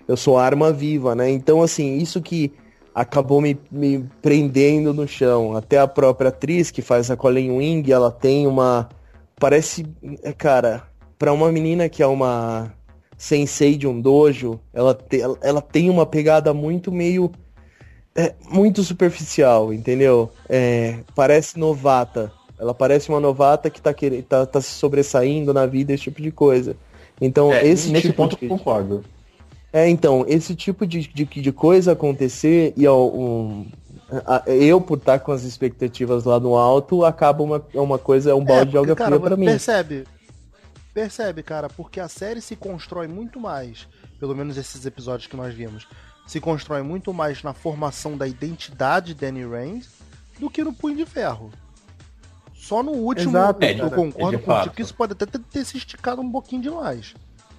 eu 0.07 0.17
sou 0.17 0.39
a 0.39 0.43
arma 0.43 0.74
viva, 0.74 1.13
né? 1.13 1.29
Então, 1.29 1.62
assim, 1.62 1.98
isso 1.98 2.19
que 2.19 2.51
acabou 2.93 3.41
me, 3.41 3.57
me 3.72 4.05
prendendo 4.22 4.93
no 4.93 5.07
chão. 5.07 5.55
Até 5.55 5.79
a 5.79 5.88
própria 5.88 6.29
atriz 6.29 6.72
que 6.72 6.81
faz 6.81 7.10
a 7.10 7.17
Colleen 7.17 7.51
Wing, 7.51 7.91
ela 7.91 8.12
tem 8.12 8.48
uma. 8.48 8.89
Parece. 9.39 9.86
É, 10.22 10.31
cara, 10.33 10.83
para 11.17 11.33
uma 11.33 11.51
menina 11.51 11.89
que 11.89 12.03
é 12.03 12.07
uma 12.07 12.74
sensei 13.17 13.77
de 13.77 13.88
um 13.88 14.00
dojo, 14.00 14.60
ela, 14.74 14.93
te, 14.93 15.22
ela 15.41 15.62
tem 15.62 15.89
uma 15.89 16.05
pegada 16.05 16.53
muito 16.53 16.91
meio. 16.91 17.32
É, 18.15 18.34
muito 18.48 18.84
superficial, 18.84 19.74
entendeu? 19.74 20.29
É, 20.48 21.00
parece 21.15 21.58
novata. 21.58 22.32
Ela 22.60 22.74
parece 22.74 23.10
uma 23.10 23.20
novata 23.20 23.70
que 23.72 23.82
tá, 23.82 23.91
querendo, 23.91 24.24
tá, 24.24 24.46
tá 24.46 24.62
se 24.62 24.70
sobressaindo 24.70 25.51
na 25.51 25.65
vida, 25.65 25.93
esse 25.93 26.03
tipo 26.03 26.22
de 26.22 26.32
coisa. 26.32 26.75
Então, 27.20 27.51
é, 27.51 27.65
esse 27.65 27.89
nesse 27.89 28.08
tipo 28.08 28.17
ponto 28.17 28.38
de... 28.38 28.46
eu 28.46 28.50
concordo. 28.50 29.03
É, 29.72 29.89
então, 29.89 30.24
esse 30.27 30.53
tipo 30.53 30.86
de, 30.86 31.08
de, 31.08 31.25
de 31.25 31.51
coisa 31.51 31.93
acontecer 31.93 32.74
e 32.77 32.88
um, 32.88 33.65
eu, 34.46 34.79
por 34.79 34.98
estar 34.98 35.20
com 35.20 35.32
as 35.32 35.43
expectativas 35.43 36.24
lá 36.24 36.39
no 36.39 36.55
alto, 36.55 37.03
acaba 37.03 37.43
uma, 37.43 37.65
uma 37.74 37.98
coisa, 37.98 38.29
é 38.29 38.34
um 38.34 38.43
balde 38.43 38.70
é, 38.70 38.72
de 38.72 38.77
água 38.77 38.96
fria 38.96 39.20
pra 39.20 39.36
mim. 39.36 39.46
Percebe, 39.46 40.03
percebe, 40.93 41.41
cara, 41.41 41.69
porque 41.69 42.00
a 42.00 42.07
série 42.07 42.41
se 42.41 42.55
constrói 42.55 43.07
muito 43.07 43.39
mais, 43.39 43.88
pelo 44.19 44.35
menos 44.35 44.57
esses 44.57 44.85
episódios 44.85 45.27
que 45.27 45.35
nós 45.35 45.53
vimos, 45.53 45.88
se 46.27 46.39
constrói 46.39 46.81
muito 46.81 47.13
mais 47.13 47.43
na 47.43 47.53
formação 47.53 48.17
da 48.17 48.27
identidade 48.27 49.07
de 49.07 49.15
Danny 49.15 49.45
Reigns 49.45 49.89
do 50.39 50.50
que 50.50 50.63
no 50.63 50.73
Punho 50.73 50.97
de 50.97 51.05
Ferro. 51.05 51.51
Só 52.53 52.81
no 52.81 52.91
último, 52.91 53.31
Exato, 53.31 53.65
eu 53.65 53.91
concordo 53.91 54.39
contigo 54.39 54.75
que 54.75 54.81
isso 54.81 54.95
pode 54.95 55.12
até 55.12 55.25
ter, 55.25 55.39
ter 55.39 55.65
se 55.65 55.77
esticado 55.77 56.21
um 56.21 56.31
pouquinho 56.31 56.62
demais. 56.62 57.13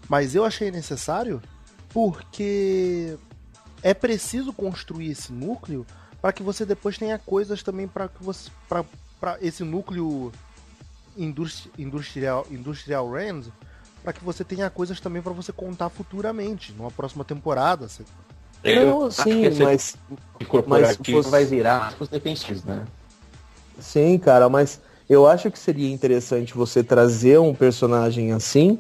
Mas 0.08 0.34
eu 0.34 0.44
achei 0.44 0.70
necessário 0.70 1.42
porque 1.90 3.16
é 3.82 3.92
preciso 3.92 4.52
construir 4.52 5.10
esse 5.10 5.30
núcleo 5.30 5.86
para 6.22 6.32
que 6.32 6.42
você 6.42 6.64
depois 6.64 6.96
tenha 6.96 7.18
coisas 7.18 7.62
também 7.62 7.86
para 7.86 8.08
que 8.08 8.22
você 8.22 8.50
para 9.20 9.38
esse 9.42 9.62
núcleo 9.62 10.32
industri, 11.16 11.71
industrial 11.78 12.47
industrial 12.50 13.11
Rams 13.11 13.50
para 14.02 14.12
que 14.12 14.23
você 14.23 14.44
tenha 14.44 14.68
coisas 14.68 15.00
também 15.00 15.23
para 15.23 15.33
você 15.33 15.50
contar 15.50 15.88
futuramente 15.88 16.75
numa 16.76 16.90
próxima 16.90 17.25
temporada. 17.25 17.88
Você... 17.88 18.04
Não, 18.62 19.11
sim, 19.11 19.49
mas 19.62 19.97
mas 20.66 20.99
vai 21.30 21.44
virar 21.44 21.94
os 21.99 22.09
defensivos, 22.09 22.64
né? 22.64 22.85
Sim, 23.78 24.18
cara, 24.18 24.49
mas 24.49 24.80
eu 25.09 25.26
acho 25.26 25.50
que 25.50 25.59
seria 25.59 25.92
interessante 25.92 26.54
você 26.54 26.83
trazer 26.83 27.38
um 27.38 27.54
personagem 27.54 28.33
assim, 28.33 28.78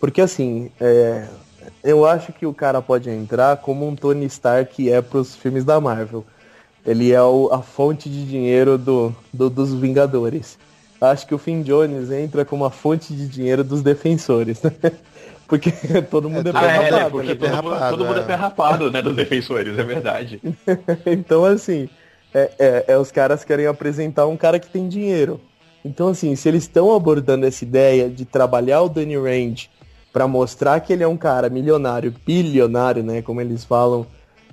porque 0.00 0.20
assim, 0.20 0.70
é, 0.80 1.28
eu 1.82 2.06
acho 2.06 2.32
que 2.32 2.46
o 2.46 2.54
cara 2.54 2.80
pode 2.80 3.10
entrar 3.10 3.56
como 3.58 3.86
um 3.86 3.94
Tony 3.94 4.26
Stark 4.26 4.90
é 4.90 5.00
pros 5.02 5.34
filmes 5.34 5.64
da 5.64 5.80
Marvel. 5.80 6.24
Ele 6.86 7.12
é 7.12 7.22
o, 7.22 7.50
a 7.52 7.62
fonte 7.62 8.08
de 8.08 8.24
dinheiro 8.24 8.78
do, 8.78 9.14
do, 9.32 9.50
dos 9.50 9.74
Vingadores. 9.74 10.58
Acho 11.00 11.26
que 11.26 11.34
o 11.34 11.38
Finn 11.38 11.62
Jones 11.62 12.10
entra 12.10 12.44
como 12.44 12.64
a 12.64 12.70
fonte 12.70 13.12
de 13.14 13.28
dinheiro 13.28 13.62
dos 13.62 13.82
defensores. 13.82 14.60
Né? 14.62 14.72
Porque 15.46 15.72
todo 16.10 16.28
mundo 16.28 16.48
é, 16.48 16.50
é 16.50 16.52
pé 16.52 16.68
rapado. 16.68 16.96
É, 16.96 17.10
porque 17.10 17.34
né? 17.34 17.34
todo, 17.34 17.90
todo 17.90 18.04
mundo 18.04 18.18
é 18.18 18.22
pé 18.22 18.34
rapado, 18.34 18.90
né, 18.90 19.00
dos 19.00 19.16
defensores, 19.16 19.78
é 19.78 19.82
verdade. 19.82 20.42
então, 21.06 21.42
assim, 21.42 21.88
é, 22.34 22.50
é, 22.58 22.84
é, 22.88 22.98
os 22.98 23.10
caras 23.10 23.44
querem 23.44 23.66
apresentar 23.66 24.26
um 24.26 24.36
cara 24.36 24.58
que 24.58 24.68
tem 24.68 24.86
dinheiro. 24.86 25.40
Então, 25.82 26.08
assim, 26.08 26.36
se 26.36 26.48
eles 26.50 26.64
estão 26.64 26.94
abordando 26.94 27.46
essa 27.46 27.64
ideia 27.64 28.10
de 28.10 28.26
trabalhar 28.26 28.82
o 28.82 28.90
Danny 28.90 29.16
Range 29.16 29.70
para 30.12 30.28
mostrar 30.28 30.80
que 30.80 30.92
ele 30.92 31.02
é 31.02 31.08
um 31.08 31.16
cara 31.16 31.48
milionário, 31.48 32.14
bilionário, 32.26 33.02
né, 33.02 33.22
como 33.22 33.40
eles 33.40 33.64
falam, 33.64 34.06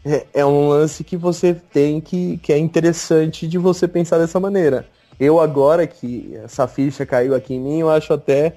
é, 0.05 0.25
é, 0.33 0.45
um 0.45 0.69
lance 0.69 1.03
que 1.03 1.17
você 1.17 1.53
tem 1.53 1.99
que, 1.99 2.37
que 2.37 2.53
é 2.53 2.57
interessante 2.57 3.47
de 3.47 3.57
você 3.57 3.87
pensar 3.87 4.17
dessa 4.17 4.39
maneira. 4.39 4.85
Eu 5.19 5.39
agora 5.39 5.87
que 5.87 6.35
essa 6.43 6.67
ficha 6.67 7.05
caiu 7.05 7.33
aqui 7.33 7.53
em 7.53 7.59
mim, 7.59 7.79
eu 7.79 7.89
acho 7.89 8.13
até 8.13 8.55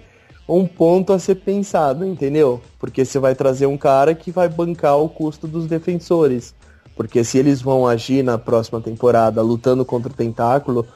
um 0.48 0.66
ponto 0.66 1.12
a 1.12 1.18
ser 1.18 1.36
pensado, 1.36 2.04
entendeu? 2.04 2.60
Porque 2.78 3.04
você 3.04 3.18
vai 3.18 3.34
trazer 3.34 3.66
um 3.66 3.76
cara 3.76 4.14
que 4.14 4.30
vai 4.30 4.48
bancar 4.48 4.98
o 4.98 5.08
custo 5.08 5.46
dos 5.46 5.66
defensores. 5.66 6.54
Porque 6.96 7.22
se 7.22 7.38
eles 7.38 7.60
vão 7.60 7.86
agir 7.86 8.24
na 8.24 8.38
próxima 8.38 8.80
temporada 8.80 9.42
lutando 9.42 9.84
contra 9.84 10.10
o 10.10 10.14
tentáculo, 10.14 10.86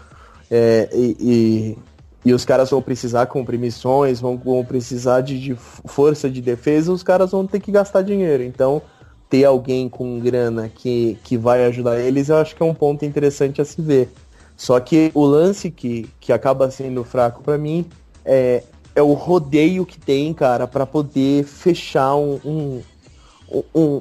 é, 0.50 0.88
e, 0.92 1.78
e 2.25 2.33
os 2.33 2.45
caras 2.45 2.71
vão 2.71 2.81
precisar 2.81 3.26
cumprir 3.26 3.59
missões, 3.59 4.21
vão, 4.21 4.37
vão 4.37 4.64
precisar 4.64 5.21
de, 5.21 5.40
de, 5.40 5.54
força 5.54 6.31
de 6.31 6.40
defesa, 6.40 6.92
os 6.92 7.02
caras 7.02 7.33
vão 7.33 7.47
ter 7.47 7.61
que 7.61 7.73
gastar 7.73 8.02
dinheiro. 8.02 8.42
Então, 8.42 8.81
ter 9.28 9.45
alguém 9.45 9.88
com 9.88 10.21
grana 10.21 10.69
que, 10.69 11.19
que 11.25 11.37
vai 11.37 11.64
ajudar 11.66 11.99
eles, 11.99 12.28
eu 12.28 12.37
acho 12.37 12.54
que 12.54 12.62
é 12.62 12.66
um 12.66 12.75
ponto 12.75 13.04
interessante 13.04 13.61
a 13.61 13.64
se 13.64 13.81
ver. 13.81 14.11
Só 14.56 14.78
que 14.80 15.11
o 15.14 15.25
lance 15.25 15.71
que, 15.71 16.09
que 16.21 16.32
acaba 16.32 16.71
sendo 16.71 17.04
fraco 17.04 17.42
para 17.42 17.59
mim 17.59 17.87
é, 18.25 18.62
é 18.94 19.02
o 19.02 19.12
rodeio 19.12 19.85
que 19.85 19.99
tem, 19.99 20.32
cara, 20.32 20.66
para 20.66 20.87
poder 20.87 21.44
fechar 21.44 22.14
um, 22.14 22.40
um, 22.44 23.62
um, 23.75 24.00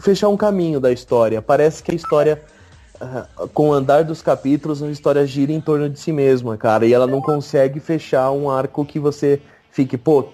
fechar 0.00 0.28
um 0.28 0.36
caminho 0.36 0.78
da 0.78 0.92
história. 0.92 1.42
Parece 1.42 1.82
que 1.82 1.90
a 1.90 1.94
história 1.94 2.42
com 3.52 3.70
o 3.70 3.72
andar 3.72 4.04
dos 4.04 4.22
capítulos, 4.22 4.82
a 4.82 4.90
história 4.90 5.26
gira 5.26 5.52
em 5.52 5.60
torno 5.60 5.88
de 5.88 5.98
si 5.98 6.12
mesma, 6.12 6.56
cara. 6.56 6.86
E 6.86 6.92
ela 6.92 7.06
não 7.06 7.20
consegue 7.20 7.80
fechar 7.80 8.30
um 8.30 8.50
arco 8.50 8.84
que 8.84 8.98
você 8.98 9.40
fique, 9.70 9.96
pô, 9.96 10.28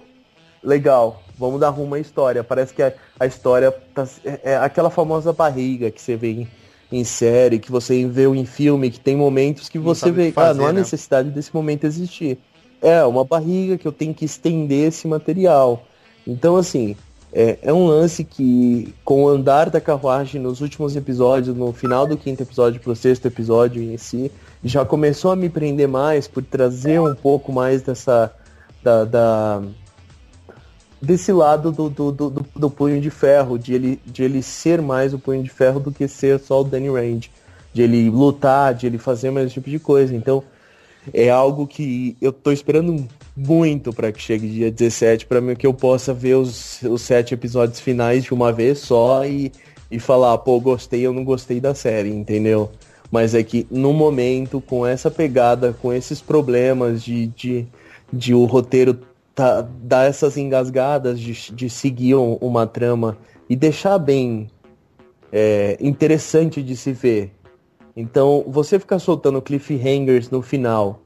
legal, 0.63 1.21
vamos 1.37 1.59
dar 1.59 1.69
rumo 1.69 1.95
à 1.95 1.99
história. 1.99 2.43
Parece 2.43 2.73
que 2.73 2.81
a, 2.81 2.93
a 3.19 3.25
história 3.25 3.71
tá, 3.93 4.07
é, 4.23 4.39
é, 4.43 4.57
aquela 4.57 4.89
famosa 4.89 5.33
barriga 5.33 5.91
que 5.91 6.01
você 6.01 6.15
vê 6.15 6.31
em, 6.31 6.47
em, 6.97 7.03
série, 7.03 7.59
que 7.59 7.71
você 7.71 8.05
vê 8.05 8.25
em 8.27 8.45
filme, 8.45 8.89
que 8.89 8.99
tem 8.99 9.15
momentos 9.15 9.69
que 9.69 9.79
você 9.79 10.11
vê, 10.11 10.31
fazer, 10.31 10.51
ah, 10.51 10.53
não 10.53 10.65
há 10.65 10.73
né? 10.73 10.79
necessidade 10.79 11.29
desse 11.29 11.53
momento 11.53 11.85
existir. 11.85 12.37
É, 12.81 13.03
uma 13.03 13.23
barriga 13.23 13.77
que 13.77 13.87
eu 13.87 13.91
tenho 13.91 14.13
que 14.13 14.25
estender 14.25 14.89
esse 14.89 15.07
material. 15.07 15.85
Então, 16.27 16.55
assim, 16.55 16.95
é, 17.31 17.57
é, 17.61 17.73
um 17.73 17.87
lance 17.87 18.23
que, 18.23 18.93
com 19.03 19.23
o 19.23 19.27
andar 19.27 19.69
da 19.69 19.81
carruagem 19.81 20.39
nos 20.39 20.61
últimos 20.61 20.95
episódios, 20.95 21.55
no 21.55 21.73
final 21.73 22.05
do 22.05 22.15
quinto 22.15 22.43
episódio 22.43 22.79
pro 22.79 22.95
sexto 22.95 23.25
episódio 23.25 23.81
em 23.81 23.97
si, 23.97 24.31
já 24.63 24.85
começou 24.85 25.31
a 25.31 25.35
me 25.35 25.49
prender 25.49 25.87
mais 25.87 26.27
por 26.27 26.43
trazer 26.43 27.01
um 27.01 27.15
pouco 27.15 27.51
mais 27.51 27.81
dessa. 27.81 28.31
da, 28.83 29.03
da 29.03 29.63
desse 31.03 31.31
lado 31.31 31.71
do, 31.71 31.89
do, 31.89 32.11
do, 32.11 32.45
do, 32.55 32.69
punho 32.69 33.01
de 33.01 33.09
ferro, 33.09 33.59
de 33.59 33.73
ele, 33.73 33.99
de 34.05 34.23
ele 34.23 34.41
ser 34.41 34.81
mais 34.81 35.13
o 35.13 35.19
punho 35.19 35.43
de 35.43 35.49
ferro 35.49 35.79
do 35.79 35.91
que 35.91 36.07
ser 36.07 36.39
só 36.39 36.61
o 36.61 36.63
Danny 36.63 36.89
Rand. 36.89 37.21
De 37.73 37.81
ele 37.81 38.09
lutar, 38.09 38.73
de 38.73 38.85
ele 38.85 38.97
fazer 38.97 39.31
mais 39.31 39.47
esse 39.47 39.55
tipo 39.55 39.69
de 39.69 39.79
coisa. 39.79 40.15
Então, 40.15 40.43
é 41.13 41.29
algo 41.29 41.67
que 41.67 42.15
eu 42.21 42.31
tô 42.31 42.51
esperando 42.51 43.07
muito 43.35 43.91
para 43.91 44.11
que 44.11 44.21
chegue 44.21 44.47
dia 44.47 44.71
17 44.71 45.25
para 45.25 45.41
mim 45.41 45.55
que 45.55 45.65
eu 45.65 45.73
possa 45.73 46.13
ver 46.13 46.35
os, 46.35 46.81
os 46.83 47.01
sete 47.01 47.33
episódios 47.33 47.79
finais 47.79 48.23
de 48.23 48.33
uma 48.33 48.53
vez 48.53 48.79
só 48.79 49.25
e, 49.25 49.51
e 49.89 49.99
falar, 49.99 50.37
pô, 50.37 50.59
gostei 50.59 51.05
ou 51.07 51.13
não 51.13 51.23
gostei 51.23 51.59
da 51.59 51.73
série, 51.73 52.09
entendeu? 52.09 52.69
Mas 53.11 53.35
é 53.35 53.43
que 53.43 53.67
no 53.69 53.91
momento, 53.91 54.61
com 54.61 54.85
essa 54.85 55.11
pegada, 55.11 55.73
com 55.73 55.91
esses 55.91 56.21
problemas 56.21 57.03
de, 57.03 57.27
de, 57.27 57.67
de 58.11 58.33
o 58.33 58.45
roteiro 58.45 58.97
tá, 59.33 59.61
dar 59.61 60.07
essas 60.07 60.37
engasgadas, 60.37 61.19
de, 61.19 61.51
de 61.53 61.69
seguir 61.69 62.15
um, 62.15 62.33
uma 62.35 62.67
trama 62.67 63.17
e 63.49 63.55
deixar 63.55 63.97
bem 63.97 64.49
é, 65.31 65.77
interessante 65.79 66.61
de 66.61 66.75
se 66.75 66.91
ver. 66.91 67.31
Então, 67.95 68.43
você 68.47 68.79
ficar 68.79 68.99
soltando 68.99 69.41
cliffhangers 69.41 70.29
no 70.29 70.41
final 70.41 71.01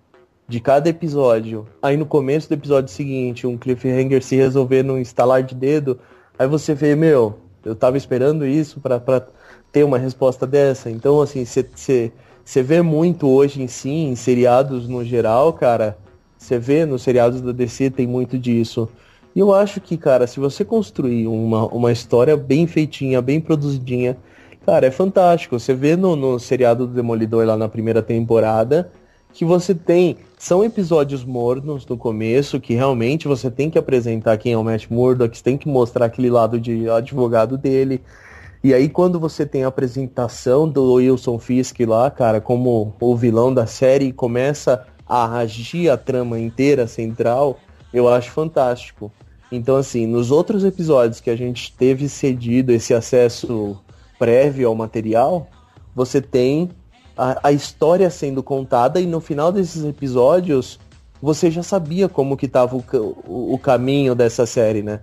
de 0.48 0.62
cada 0.62 0.88
episódio, 0.88 1.68
aí 1.82 1.98
no 1.98 2.06
começo 2.06 2.48
do 2.48 2.54
episódio 2.54 2.90
seguinte, 2.90 3.46
um 3.46 3.58
cliffhanger 3.58 4.24
se 4.24 4.36
resolver 4.38 4.84
num 4.84 4.98
instalar 4.98 5.44
de 5.44 5.54
dedo, 5.54 6.00
aí 6.40 6.48
você 6.48 6.74
vê, 6.74 6.96
meu, 6.96 7.40
eu 7.66 7.76
tava 7.76 7.98
esperando 7.98 8.46
isso 8.46 8.80
para 8.80 9.28
ter 9.72 9.84
uma 9.84 9.98
resposta 9.98 10.48
dessa. 10.48 10.90
Então, 10.90 11.22
assim, 11.22 11.44
você 11.46 12.64
vê 12.64 12.82
muito 12.82 13.28
hoje 13.28 13.62
em 13.62 13.68
si, 13.68 13.90
em 13.90 14.16
seriados 14.16 14.88
no 14.88 15.04
geral, 15.04 15.52
cara, 15.52 15.98
você 16.38 16.60
vê 16.60 16.86
nos 16.86 17.02
seriados 17.02 17.42
da 17.42 17.52
DC 17.52 17.90
tem 17.90 18.06
muito 18.06 18.38
disso. 18.38 18.88
E 19.36 19.40
eu 19.40 19.54
acho 19.54 19.82
que, 19.82 19.98
cara, 19.98 20.26
se 20.26 20.40
você 20.40 20.64
construir 20.64 21.28
uma, 21.28 21.66
uma 21.68 21.92
história 21.92 22.36
bem 22.36 22.66
feitinha, 22.66 23.22
bem 23.22 23.40
produzidinha, 23.40 24.18
cara, 24.66 24.88
é 24.88 24.92
fantástico. 24.92 25.60
Você 25.60 25.74
vê 25.74 25.96
no, 25.96 26.16
no 26.16 26.40
seriado 26.40 26.88
do 26.88 26.94
Demolidor 26.94 27.46
lá 27.46 27.56
na 27.56 27.70
primeira 27.70 28.02
temporada, 28.02 28.92
que 29.34 29.46
você 29.46 29.76
tem. 29.76 30.18
São 30.38 30.64
episódios 30.64 31.24
mornos 31.24 31.86
no 31.86 31.98
começo, 31.98 32.60
que 32.60 32.74
realmente 32.74 33.28
você 33.28 33.52
tem 33.52 33.70
que 33.70 33.78
apresentar 33.78 34.38
quem 34.38 34.54
é 34.54 34.58
o 34.58 34.64
Matt 34.64 34.88
Murdock, 34.90 35.42
tem 35.44 35.58
que 35.58 35.68
mostrar 35.68 36.06
aquele 36.06 36.30
lado 36.30 36.60
de 36.60 36.90
advogado 36.90 37.58
dele. 37.58 38.02
E 38.64 38.74
aí 38.74 38.90
quando 38.90 39.20
você 39.20 39.46
tem 39.46 39.64
a 39.64 39.68
apresentação 39.68 40.68
do 40.68 40.94
Wilson 40.94 41.38
Fisk 41.38 41.80
lá, 41.82 42.10
cara, 42.10 42.42
como 42.42 42.96
o 43.00 43.16
vilão 43.16 43.54
da 43.54 43.66
série, 43.66 44.12
começa 44.12 44.86
agir 45.08 45.90
a 45.90 45.98
trama 45.98 46.40
inteira 46.40 46.88
central, 46.88 47.60
eu 47.94 48.08
acho 48.08 48.32
fantástico. 48.32 49.12
Então, 49.52 49.78
assim, 49.78 50.06
nos 50.06 50.32
outros 50.32 50.66
episódios 50.66 51.22
que 51.22 51.30
a 51.30 51.36
gente 51.36 51.74
teve 51.76 52.10
cedido 52.10 52.72
esse 52.72 52.94
acesso 52.94 53.78
prévio 54.20 54.68
ao 54.68 54.76
material, 54.76 55.48
você 55.96 56.22
tem 56.22 56.70
a, 57.18 57.48
a 57.48 57.52
história 57.52 58.10
sendo 58.10 58.44
contada 58.44 59.00
e 59.00 59.06
no 59.06 59.20
final 59.20 59.52
desses 59.52 59.84
episódios 59.84 60.80
você 61.22 61.50
já 61.50 61.64
sabia 61.64 62.08
como 62.08 62.38
que 62.38 62.46
estava 62.46 62.76
o, 62.76 62.84
o, 63.26 63.54
o, 63.54 63.58
caminho 63.58 64.14
dessa 64.14 64.46
série, 64.46 64.84
né? 64.84 65.00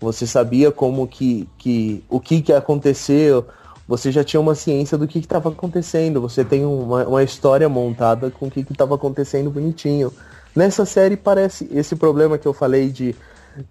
Você 0.00 0.26
sabia 0.26 0.70
como 0.70 1.08
que, 1.08 1.48
que 1.58 2.04
o 2.08 2.20
que, 2.20 2.40
que 2.40 2.52
aconteceu, 2.52 3.44
você 3.88 4.12
já 4.12 4.22
tinha 4.22 4.38
uma 4.38 4.54
ciência 4.54 4.98
do 4.98 5.08
que 5.08 5.18
estava 5.18 5.48
acontecendo, 5.48 6.20
você 6.20 6.44
tem 6.44 6.64
uma, 6.64 7.04
uma 7.06 7.22
história 7.22 7.68
montada 7.68 8.30
com 8.30 8.46
o 8.46 8.50
que 8.50 8.60
estava 8.60 8.94
acontecendo 8.94 9.50
bonitinho. 9.50 10.12
Nessa 10.54 10.84
série 10.84 11.16
parece 11.16 11.66
esse 11.72 11.96
problema 11.96 12.36
que 12.36 12.46
eu 12.46 12.52
falei 12.52 12.90
de, 12.90 13.16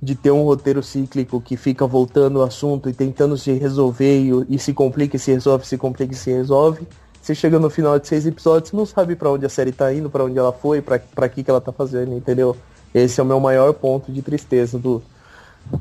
de 0.01 0.15
ter 0.15 0.31
um 0.31 0.43
roteiro 0.43 0.81
cíclico 0.81 1.39
que 1.39 1.55
fica 1.55 1.85
voltando 1.85 2.39
o 2.39 2.41
assunto 2.41 2.89
e 2.89 2.93
tentando 2.93 3.37
se 3.37 3.51
resolver 3.53 4.19
e, 4.19 4.55
e 4.55 4.59
se 4.59 4.73
complica 4.73 5.15
e 5.15 5.19
se 5.19 5.31
resolve, 5.31 5.67
se 5.67 5.77
complica 5.77 6.13
e 6.13 6.17
se 6.17 6.31
resolve 6.31 6.87
você 7.27 7.35
chega 7.35 7.59
no 7.59 7.69
final 7.69 7.99
de 7.99 8.07
seis 8.07 8.25
episódios, 8.25 8.71
não 8.71 8.85
sabe 8.85 9.13
para 9.13 9.29
onde 9.29 9.45
a 9.45 9.49
série 9.49 9.73
tá 9.73 9.93
indo, 9.93 10.09
para 10.09 10.23
onde 10.23 10.39
ela 10.39 10.53
foi, 10.53 10.81
para 10.81 11.27
que 11.27 11.43
que 11.43 11.51
ela 11.51 11.59
tá 11.59 11.73
fazendo, 11.73 12.13
entendeu? 12.13 12.55
Esse 12.93 13.19
é 13.19 13.23
o 13.23 13.25
meu 13.25 13.37
maior 13.37 13.73
ponto 13.73 14.13
de 14.13 14.21
tristeza 14.21 14.79
do, 14.79 15.03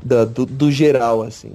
da, 0.03 0.25
do, 0.25 0.45
do, 0.45 0.69
geral, 0.69 1.21
assim. 1.21 1.53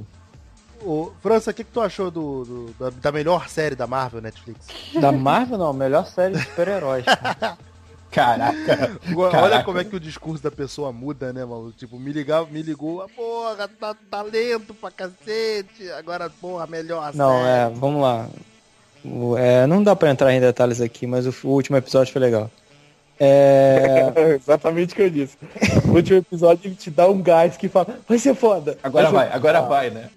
Ô, 0.84 1.12
França, 1.22 1.50
o 1.50 1.54
que, 1.54 1.64
que 1.64 1.70
tu 1.70 1.80
achou 1.80 2.10
do, 2.10 2.44
do 2.44 2.74
da, 2.78 2.90
da, 2.90 3.12
melhor 3.12 3.48
série 3.48 3.76
da 3.76 3.86
Marvel 3.86 4.20
Netflix? 4.20 4.66
Da 5.00 5.12
Marvel 5.12 5.58
não, 5.58 5.72
melhor 5.72 6.06
série 6.06 6.34
de 6.34 6.42
super-heróis. 6.42 7.04
Caraca. 8.10 8.98
Olha 9.16 9.30
Caraca. 9.30 9.64
como 9.64 9.78
é 9.78 9.84
que 9.84 9.96
o 9.96 10.00
discurso 10.00 10.42
da 10.42 10.50
pessoa 10.50 10.92
muda, 10.92 11.32
né, 11.32 11.44
mano? 11.44 11.72
Tipo, 11.72 11.98
me 11.98 12.12
ligava, 12.12 12.46
me 12.50 12.60
ligou, 12.60 13.00
ah, 13.00 13.06
porra, 13.08 13.66
tá 13.68 13.96
talento 14.10 14.74
pra 14.74 14.90
cacete. 14.90 15.90
Agora, 15.96 16.28
porra, 16.28 16.66
melhor 16.66 17.10
Não, 17.14 17.38
série. 17.38 17.48
é, 17.48 17.70
vamos 17.74 18.02
lá. 18.02 18.28
É, 19.38 19.66
não 19.66 19.82
dá 19.82 19.96
pra 19.96 20.10
entrar 20.10 20.32
em 20.32 20.40
detalhes 20.40 20.80
aqui, 20.80 21.06
mas 21.06 21.26
o, 21.26 21.34
o 21.44 21.50
último 21.52 21.76
episódio 21.76 22.12
foi 22.12 22.20
legal. 22.20 22.50
É... 23.18 24.12
Exatamente 24.34 24.92
o 24.92 24.96
que 24.96 25.02
eu 25.02 25.10
disse. 25.10 25.36
O 25.86 25.92
último 25.92 26.18
episódio 26.18 26.68
ele 26.68 26.74
te 26.74 26.90
dá 26.90 27.08
um 27.08 27.22
gás 27.22 27.56
que 27.56 27.68
fala, 27.68 27.98
vai 28.08 28.18
ser 28.18 28.34
foda. 28.34 28.76
Agora 28.82 29.10
vai, 29.10 29.28
vai 29.28 29.36
agora 29.36 29.60
vai, 29.62 29.90
né? 29.90 30.10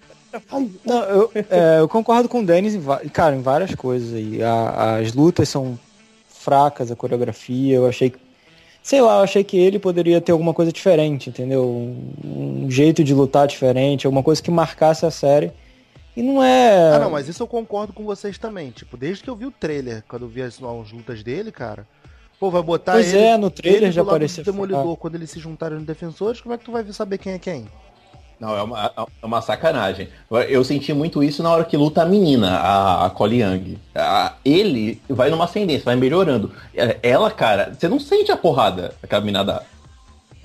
Não, 0.85 1.03
eu, 1.03 1.31
é, 1.49 1.79
eu, 1.79 1.87
concordo 1.87 2.27
com 2.29 2.41
o 2.41 2.45
Denis, 2.45 2.75
em, 2.75 3.09
cara, 3.09 3.35
em 3.35 3.41
várias 3.41 3.73
coisas 3.75 4.13
aí. 4.13 4.41
A, 4.41 4.97
as 4.97 5.13
lutas 5.13 5.49
são 5.49 5.77
fracas, 6.27 6.91
a 6.91 6.95
coreografia, 6.95 7.75
eu 7.75 7.87
achei 7.87 8.09
que. 8.09 8.19
Sei 8.83 9.01
lá, 9.01 9.17
eu 9.17 9.23
achei 9.23 9.43
que 9.43 9.57
ele 9.57 9.79
poderia 9.79 10.21
ter 10.21 10.31
alguma 10.31 10.53
coisa 10.53 10.71
diferente, 10.71 11.29
entendeu? 11.29 11.63
Um, 11.65 12.65
um 12.65 12.71
jeito 12.71 13.03
de 13.03 13.15
lutar 13.15 13.47
diferente, 13.47 14.05
alguma 14.05 14.21
coisa 14.21 14.41
que 14.41 14.51
marcasse 14.51 15.05
a 15.05 15.11
série. 15.11 15.51
E 16.15 16.21
não 16.21 16.41
é. 16.41 16.93
Ah, 16.93 16.99
não, 16.99 17.09
mas 17.09 17.27
isso 17.27 17.41
eu 17.41 17.47
concordo 17.47 17.91
com 17.91 18.05
vocês 18.05 18.37
também. 18.37 18.69
Tipo, 18.71 18.95
desde 18.95 19.23
que 19.23 19.29
eu 19.29 19.35
vi 19.35 19.45
o 19.45 19.51
trailer, 19.51 20.03
quando 20.07 20.21
eu 20.21 20.29
vi 20.29 20.41
as, 20.41 20.61
as 20.61 20.91
lutas 20.91 21.23
dele, 21.23 21.51
cara. 21.51 21.87
Pô, 22.39 22.51
vai 22.51 22.61
botar 22.61 22.93
pois 22.93 23.13
ele. 23.13 23.23
é, 23.23 23.37
no 23.37 23.49
trailer 23.49 23.91
já 23.91 24.01
apareceu. 24.01 24.43
Demolidor, 24.43 24.95
quando 24.97 25.15
eles 25.15 25.31
se 25.31 25.39
juntarem 25.39 25.79
no 25.79 25.85
Defensores, 25.85 26.41
como 26.41 26.53
é 26.53 26.57
que 26.57 26.65
tu 26.65 26.71
vai 26.71 26.85
saber 26.91 27.17
quem 27.17 27.33
é 27.33 27.39
quem? 27.39 27.67
Não, 28.39 28.57
é 28.57 28.61
uma, 28.61 28.91
é 29.21 29.25
uma 29.25 29.41
sacanagem. 29.41 30.09
Eu 30.49 30.63
senti 30.63 30.93
muito 30.93 31.23
isso 31.23 31.41
na 31.41 31.51
hora 31.51 31.63
que 31.63 31.77
luta 31.77 32.01
a 32.01 32.05
menina, 32.05 32.57
a, 32.57 33.05
a 33.05 33.09
Cole 33.09 33.41
Young. 33.41 33.77
A, 33.95 34.33
ele 34.43 35.01
vai 35.09 35.29
numa 35.29 35.45
ascendência, 35.45 35.85
vai 35.85 35.95
melhorando. 35.95 36.51
Ela, 37.01 37.31
cara, 37.31 37.73
você 37.73 37.87
não 37.87 37.99
sente 37.99 38.31
a 38.31 38.37
porrada 38.37 38.93
que 39.07 39.15
a 39.15 39.19
menina 39.19 39.43
dá. 39.43 39.63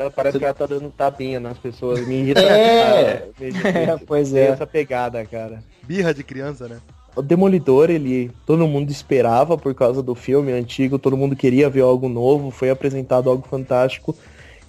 Ela 0.01 0.11
parece 0.11 0.33
Você... 0.33 0.39
que 0.39 0.45
ela 0.47 0.55
tá 0.55 0.67
dando 0.67 0.91
tapinha 0.91 1.39
nas 1.39 1.59
pessoas. 1.59 2.07
Me 2.07 2.21
irrita. 2.21 2.41
É, 2.51 3.29
é 3.39 3.99
pois 4.07 4.33
é. 4.33 4.47
Essa 4.47 4.67
pegada, 4.67 5.25
cara. 5.27 5.63
Birra 5.83 6.15
de 6.15 6.25
criança, 6.25 6.67
né? 6.67 6.79
O 7.15 7.21
Demolidor, 7.21 7.91
ele 7.91 8.31
todo 8.47 8.67
mundo 8.67 8.91
esperava 8.91 9.59
por 9.59 9.75
causa 9.75 10.03
do 10.03 10.15
filme 10.15 10.53
antigo, 10.53 10.99
todo 10.99 11.17
mundo 11.17 11.35
queria 11.35 11.69
ver 11.69 11.83
algo 11.83 12.09
novo, 12.09 12.51
foi 12.51 12.71
apresentado 12.71 13.29
algo 13.29 13.47
fantástico. 13.47 14.17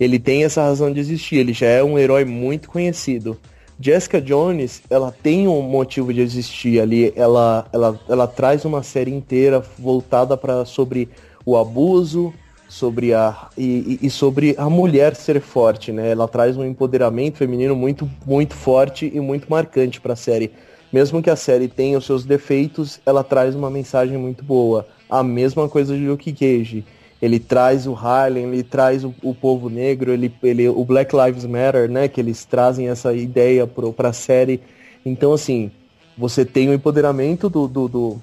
Ele 0.01 0.17
tem 0.17 0.43
essa 0.43 0.63
razão 0.63 0.91
de 0.91 0.99
existir, 0.99 1.35
ele 1.35 1.53
já 1.53 1.67
é 1.67 1.83
um 1.83 1.95
herói 1.95 2.25
muito 2.25 2.67
conhecido. 2.67 3.37
Jessica 3.79 4.19
Jones, 4.19 4.81
ela 4.89 5.11
tem 5.11 5.47
um 5.47 5.61
motivo 5.61 6.11
de 6.11 6.21
existir 6.21 6.81
ali, 6.81 7.13
ela, 7.15 7.67
ela, 7.71 7.99
ela 8.09 8.27
traz 8.27 8.65
uma 8.65 8.81
série 8.81 9.11
inteira 9.11 9.63
voltada 9.77 10.35
para 10.35 10.65
sobre 10.65 11.07
o 11.45 11.55
abuso, 11.55 12.33
sobre 12.67 13.13
a 13.13 13.49
e, 13.55 13.99
e, 14.01 14.09
sobre 14.09 14.55
a 14.57 14.67
mulher 14.67 15.15
ser 15.15 15.39
forte, 15.39 15.91
né? 15.91 16.09
Ela 16.09 16.27
traz 16.27 16.57
um 16.57 16.65
empoderamento 16.65 17.37
feminino 17.37 17.75
muito 17.75 18.09
muito 18.25 18.55
forte 18.55 19.11
e 19.13 19.19
muito 19.19 19.47
marcante 19.51 20.01
para 20.01 20.13
a 20.13 20.15
série. 20.15 20.51
Mesmo 20.91 21.21
que 21.21 21.29
a 21.29 21.35
série 21.35 21.67
tenha 21.67 21.99
os 21.99 22.05
seus 22.07 22.25
defeitos, 22.25 22.99
ela 23.05 23.23
traz 23.23 23.53
uma 23.53 23.69
mensagem 23.69 24.17
muito 24.17 24.43
boa. 24.43 24.87
A 25.07 25.21
mesma 25.21 25.69
coisa 25.69 25.95
de 25.95 26.07
Luke 26.07 26.33
Cage. 26.33 26.83
Ele 27.21 27.39
traz 27.39 27.85
o 27.85 27.93
Harlem, 27.93 28.45
ele 28.45 28.63
traz 28.63 29.03
o, 29.03 29.13
o 29.21 29.35
povo 29.35 29.69
negro, 29.69 30.11
ele, 30.11 30.33
ele, 30.41 30.67
o 30.67 30.83
Black 30.83 31.15
Lives 31.15 31.45
Matter, 31.45 31.89
né? 31.89 32.07
Que 32.07 32.19
eles 32.19 32.45
trazem 32.45 32.89
essa 32.89 33.13
ideia 33.13 33.67
para 33.67 34.09
a 34.09 34.13
série. 34.13 34.61
Então, 35.05 35.33
assim, 35.33 35.71
você 36.17 36.43
tem 36.43 36.69
o 36.69 36.73
empoderamento 36.73 37.49
do, 37.49 37.67
do, 37.67 37.87
do 37.87 38.21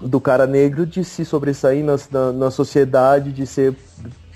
do 0.00 0.20
cara 0.20 0.46
negro 0.46 0.86
de 0.86 1.04
se 1.04 1.24
sobressair 1.24 1.84
na, 1.84 1.96
na, 2.10 2.32
na, 2.32 2.50
sociedade, 2.50 3.32
de 3.32 3.46
ser 3.46 3.76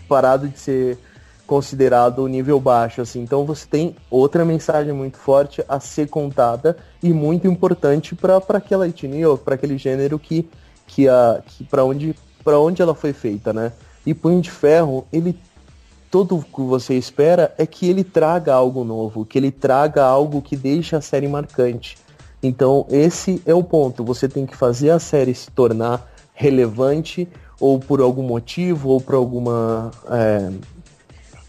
parado 0.07 0.47
de 0.49 0.59
ser 0.59 0.99
considerado 1.47 2.27
nível 2.27 2.59
baixo, 2.61 3.01
assim. 3.01 3.21
Então 3.21 3.45
você 3.45 3.67
tem 3.67 3.97
outra 4.11 4.45
mensagem 4.45 4.93
muito 4.93 5.19
forte 5.19 5.65
a 5.69 5.81
ser 5.81 6.09
contada 6.09 6.77
e 7.03 7.13
muito 7.13 7.47
importante 7.47 8.15
para 8.15 8.39
aquela 8.39 8.89
etnia 8.89 9.29
ou 9.29 9.39
para 9.39 9.55
aquele 9.55 9.79
gênero 9.79 10.19
que 10.19 10.49
que 10.87 11.09
a 11.09 11.43
que 11.45 11.65
para 11.65 11.85
onde 11.85 12.15
para 12.43 12.59
onde 12.59 12.83
ela 12.83 12.95
foi 12.95 13.13
feita, 13.13 13.53
né? 13.53 13.73
E 14.07 14.13
Punho 14.13 14.41
de 14.41 14.51
Ferro, 14.51 15.07
ele 15.13 15.37
tudo 16.11 16.37
o 16.37 16.43
que 16.45 16.61
você 16.61 16.95
espera 16.95 17.53
é 17.59 17.67
que 17.67 17.89
ele 17.89 18.05
traga 18.05 18.55
algo 18.55 18.85
novo, 18.85 19.25
que 19.25 19.37
ele 19.37 19.51
traga 19.51 20.05
algo 20.05 20.41
que 20.41 20.57
deixe 20.57 20.95
a 20.95 21.01
série 21.01 21.27
marcante. 21.27 21.99
Então, 22.41 22.87
esse 22.89 23.43
é 23.45 23.53
o 23.53 23.65
ponto. 23.65 24.05
Você 24.05 24.29
tem 24.29 24.47
que 24.47 24.57
fazer 24.57 24.91
a 24.91 25.01
série 25.01 25.35
se 25.35 25.51
tornar 25.51 26.09
relevante, 26.33 27.27
ou 27.59 27.81
por 27.81 28.01
algum 28.01 28.23
motivo, 28.23 28.91
ou 28.91 29.01
por 29.01 29.17
alguma. 29.17 29.91
É, 30.09 30.53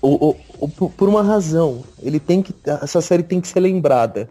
ou, 0.01 0.17
ou, 0.19 0.37
ou, 0.59 0.67
por 0.69 1.09
uma 1.09 1.21
razão. 1.21 1.83
Ele 2.01 2.19
tem 2.19 2.41
que. 2.41 2.55
Essa 2.65 3.01
série 3.01 3.21
tem 3.21 3.39
que 3.39 3.47
ser 3.47 3.59
lembrada. 3.59 4.27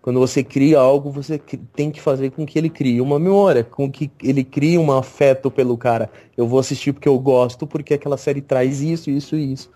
Quando 0.00 0.20
você 0.20 0.42
cria 0.42 0.78
algo, 0.78 1.10
você 1.10 1.40
tem 1.74 1.90
que 1.90 2.00
fazer 2.00 2.30
com 2.30 2.46
que 2.46 2.58
ele 2.58 2.70
crie 2.70 3.00
uma 3.00 3.18
memória, 3.18 3.64
com 3.64 3.90
que 3.90 4.10
ele 4.22 4.44
crie 4.44 4.78
um 4.78 4.90
afeto 4.92 5.50
pelo 5.50 5.76
cara. 5.76 6.10
Eu 6.36 6.46
vou 6.46 6.60
assistir 6.60 6.92
porque 6.92 7.08
eu 7.08 7.18
gosto, 7.18 7.66
porque 7.66 7.94
aquela 7.94 8.16
série 8.16 8.40
traz 8.40 8.80
isso, 8.80 9.10
isso 9.10 9.36
e 9.36 9.52
isso. 9.52 9.70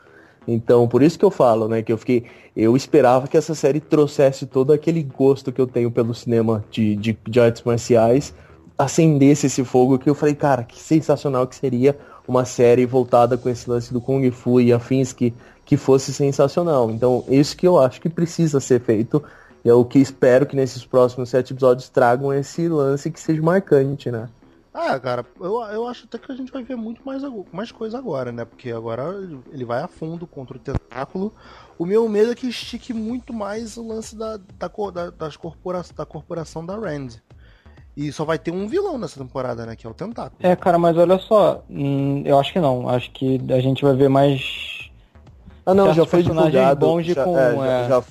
Então, 0.47 0.89
por 0.89 1.03
isso 1.03 1.19
que 1.19 1.25
eu 1.25 1.31
falo, 1.31 1.69
né, 1.69 1.83
que 1.83 1.93
eu 1.93 1.99
fiquei, 1.99 2.25
eu 2.57 2.77
esperava 2.77 3.29
que 3.29 3.37
essa 3.37 3.55
série 3.55 3.81
trouxesse 3.81 4.47
todo 4.47 4.73
aquele 4.73 5.03
gosto 5.03 5.53
que 5.53 5.61
eu 5.61 5.67
tenho 5.67 5.91
pelo 5.91 6.15
cinema 6.15 6.65
de, 6.71 6.97
de, 6.97 7.17
de 7.29 7.41
artes 7.41 7.63
marciais, 7.63 8.35
acendesse 8.77 9.47
esse 9.47 9.65
fogo 9.65 9.99
que 9.99 10.11
eu 10.11 10.15
falei, 10.15 10.35
cara, 10.35 10.65
que 10.65 10.79
sensacional 10.79 11.47
que 11.47 11.55
seria 11.55 11.97
uma 12.27 12.45
série 12.45 12.87
voltada 12.87 13.37
com 13.37 13.49
esse 13.49 13.69
lance 13.69 13.93
do 13.93 14.01
Kung 14.01 14.29
Fu 14.31 14.61
e 14.61 14.73
afins 14.73 15.13
que, 15.13 15.33
que 15.65 15.77
fosse 15.77 16.13
sensacional. 16.13 16.91
Então, 16.91 17.25
isso 17.29 17.57
que 17.57 17.67
eu 17.67 17.79
acho 17.79 18.01
que 18.01 18.09
precisa 18.09 18.61
ser 18.61 18.81
feito. 18.81 19.23
E 19.65 19.69
é 19.69 19.75
o 19.75 19.85
que 19.85 19.99
espero 19.99 20.47
que 20.47 20.57
nesses 20.57 20.85
próximos 20.85 21.31
sete 21.31 21.53
episódios 21.53 21.89
tragam 21.89 22.33
esse 22.33 22.69
lance 22.69 23.11
que 23.11 23.21
seja 23.21 23.41
marcante, 23.43 24.11
né? 24.11 24.29
Ah, 24.75 24.99
cara, 24.99 25.25
eu, 25.39 25.61
eu 25.65 25.87
acho 25.87 26.07
até 26.07 26.17
que 26.19 26.33
a 26.33 26.35
gente 26.35 26.51
vai 26.51 26.63
ver 26.63 26.77
muito 26.77 27.03
mais, 27.05 27.23
mais 27.53 27.71
coisa 27.71 27.99
agora, 27.99 28.33
né? 28.33 28.45
Porque 28.45 28.71
agora 28.71 29.05
ele 29.53 29.65
vai 29.65 29.83
a 29.83 29.89
fundo 29.89 30.27
contra 30.27 30.57
o 30.57 30.61
tentáculo. 30.61 31.33
O 31.79 31.85
meu 31.85 32.09
medo 32.09 32.33
é 32.33 32.35
que 32.35 32.49
estique 32.49 32.95
muito 32.95 33.35
mais 33.35 33.77
o 33.77 33.87
lance 33.87 34.17
da, 34.17 34.39
da, 34.39 34.69
da, 34.69 35.11
das 35.11 35.37
corpora, 35.37 35.83
da 35.95 36.07
corporação 36.07 36.65
da 36.65 36.75
Rand. 36.75 37.17
E 37.95 38.11
só 38.11 38.25
vai 38.25 38.39
ter 38.39 38.51
um 38.51 38.67
vilão 38.67 38.97
nessa 38.97 39.21
temporada, 39.21 39.67
né? 39.67 39.77
Que 39.77 39.87
é 39.87 39.91
o 39.91 39.93
Tentáculo. 39.93 40.39
É, 40.41 40.57
cara, 40.57 40.79
mas 40.79 40.97
olha 40.97 41.19
só, 41.19 41.63
hum, 41.69 42.23
eu 42.25 42.39
acho 42.39 42.51
que 42.53 42.59
não. 42.59 42.89
Acho 42.89 43.11
que 43.11 43.39
a 43.51 43.61
gente 43.61 43.85
vai 43.85 43.95
ver 43.95 44.09
mais. 44.09 44.91
Ah, 45.67 45.75
não, 45.75 45.93
já 45.93 46.07
foi 46.07 46.23
divulgado. 46.23 46.87
Bons 46.87 47.05
já, 47.05 47.23
com, 47.23 47.39
é, 47.39 47.85
é... 47.85 47.89
Já, 47.89 48.03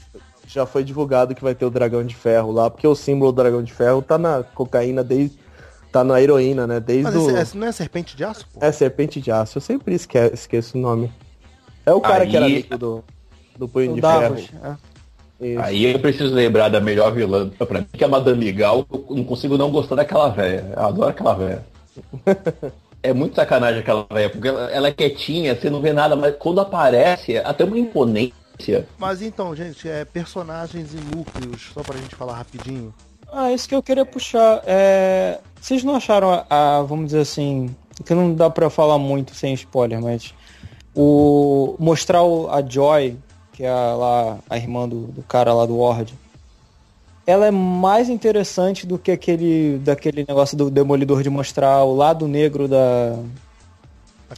já, 0.54 0.66
foi 0.66 0.84
divulgado 0.84 1.34
que 1.34 1.44
vai 1.44 1.56
ter 1.56 1.66
o 1.66 1.70
Dragão 1.70 2.04
de 2.04 2.16
Ferro 2.16 2.52
lá, 2.52 2.70
porque 2.70 2.88
o 2.88 2.96
símbolo 2.96 3.32
do 3.32 3.36
Dragão 3.36 3.64
de 3.64 3.74
Ferro 3.74 4.02
tá 4.02 4.18
na 4.18 4.44
cocaína 4.44 5.04
desde 5.04 5.40
Tá 5.92 6.06
na 6.06 6.22
heroína, 6.22 6.66
né? 6.66 6.80
Desde 6.80 7.04
Mas 7.04 7.16
esse, 7.16 7.38
esse 7.38 7.58
não 7.58 7.68
é 7.68 7.72
Serpente 7.72 8.16
de 8.16 8.24
Aço? 8.24 8.48
Pô? 8.54 8.66
É 8.66 8.72
Serpente 8.72 9.20
de 9.20 9.30
Aço. 9.30 9.58
Eu 9.58 9.62
sempre 9.62 9.94
esqueço, 9.94 10.34
esqueço 10.34 10.78
o 10.78 10.82
nome. 10.82 11.12
É 11.86 11.92
o 11.92 12.00
cara 12.00 12.24
Aí... 12.24 12.30
que 12.30 12.38
era 12.38 12.46
amigo 12.46 12.78
do, 12.78 13.04
do 13.58 13.68
Punho 13.68 13.92
o 13.92 13.96
de 13.96 14.02
Davos, 14.02 14.46
Ferro. 14.46 14.78
É. 15.42 15.58
Aí 15.58 15.92
eu 15.92 16.00
preciso 16.00 16.34
lembrar 16.34 16.70
da 16.70 16.80
melhor 16.80 17.12
vilã 17.12 17.50
pra 17.50 17.80
mim, 17.80 17.88
que 17.92 18.04
é 18.04 18.08
a 18.08 18.10
Madame 18.10 18.52
Gal. 18.54 18.86
Eu 18.90 19.06
não 19.10 19.24
consigo 19.24 19.58
não 19.58 19.70
gostar 19.70 19.96
daquela 19.96 20.30
velha. 20.30 20.72
Eu 20.74 20.84
adoro 20.84 21.10
aquela 21.10 21.34
velha. 21.34 21.66
é 23.04 23.12
muito 23.12 23.36
sacanagem 23.36 23.80
aquela 23.80 24.06
velha, 24.10 24.30
porque 24.30 24.48
ela, 24.48 24.72
ela, 24.72 24.88
é 24.88 24.92
quietinha, 24.92 25.56
você 25.56 25.70
não 25.70 25.82
vê 25.82 25.92
nada, 25.92 26.16
mas 26.16 26.36
quando 26.38 26.62
aparece, 26.62 27.38
até 27.40 27.66
uma 27.66 27.78
imponência 28.62 28.88
Mas 28.98 29.22
então, 29.22 29.56
gente, 29.56 29.88
é 29.88 30.06
personagens 30.06 30.94
e 30.94 31.16
núcleos, 31.16 31.72
só 31.74 31.82
pra 31.82 31.98
gente 31.98 32.16
falar 32.16 32.36
rapidinho. 32.36 32.94
Ah, 33.32 33.52
isso 33.52 33.68
que 33.68 33.76
eu 33.76 33.82
queria 33.82 34.06
puxar. 34.06 34.62
É... 34.66 35.40
Vocês 35.60 35.84
não 35.84 35.96
acharam 35.96 36.32
a, 36.32 36.46
a, 36.50 36.82
vamos 36.82 37.06
dizer 37.06 37.22
assim, 37.22 37.74
que 38.06 38.14
não 38.14 38.34
dá 38.34 38.50
pra 38.50 38.70
falar 38.70 38.98
muito 38.98 39.34
sem 39.34 39.54
spoiler, 39.54 40.02
mas 40.02 40.34
o 40.94 41.76
mostrar 41.80 42.24
o, 42.24 42.50
a 42.50 42.62
Joy, 42.62 43.18
que 43.54 43.64
é 43.64 43.70
a, 43.70 43.96
lá, 43.96 44.38
a 44.50 44.58
irmã 44.58 44.88
do, 44.88 45.08
do 45.08 45.24
cara 45.24 45.54
lá 45.54 45.66
do 45.66 45.78
Ward, 45.78 46.14
ela 47.26 47.46
é 47.46 47.52
mais 47.52 48.10
interessante 48.10 48.86
do 48.86 48.98
que 48.98 49.12
aquele 49.12 49.78
daquele 49.78 50.26
negócio 50.28 50.58
do 50.58 50.70
Demolidor 50.70 51.24
de 51.24 51.30
mostrar 51.30 51.84
o 51.84 51.96
lado 51.96 52.28
negro 52.28 52.68
da. 52.68 53.18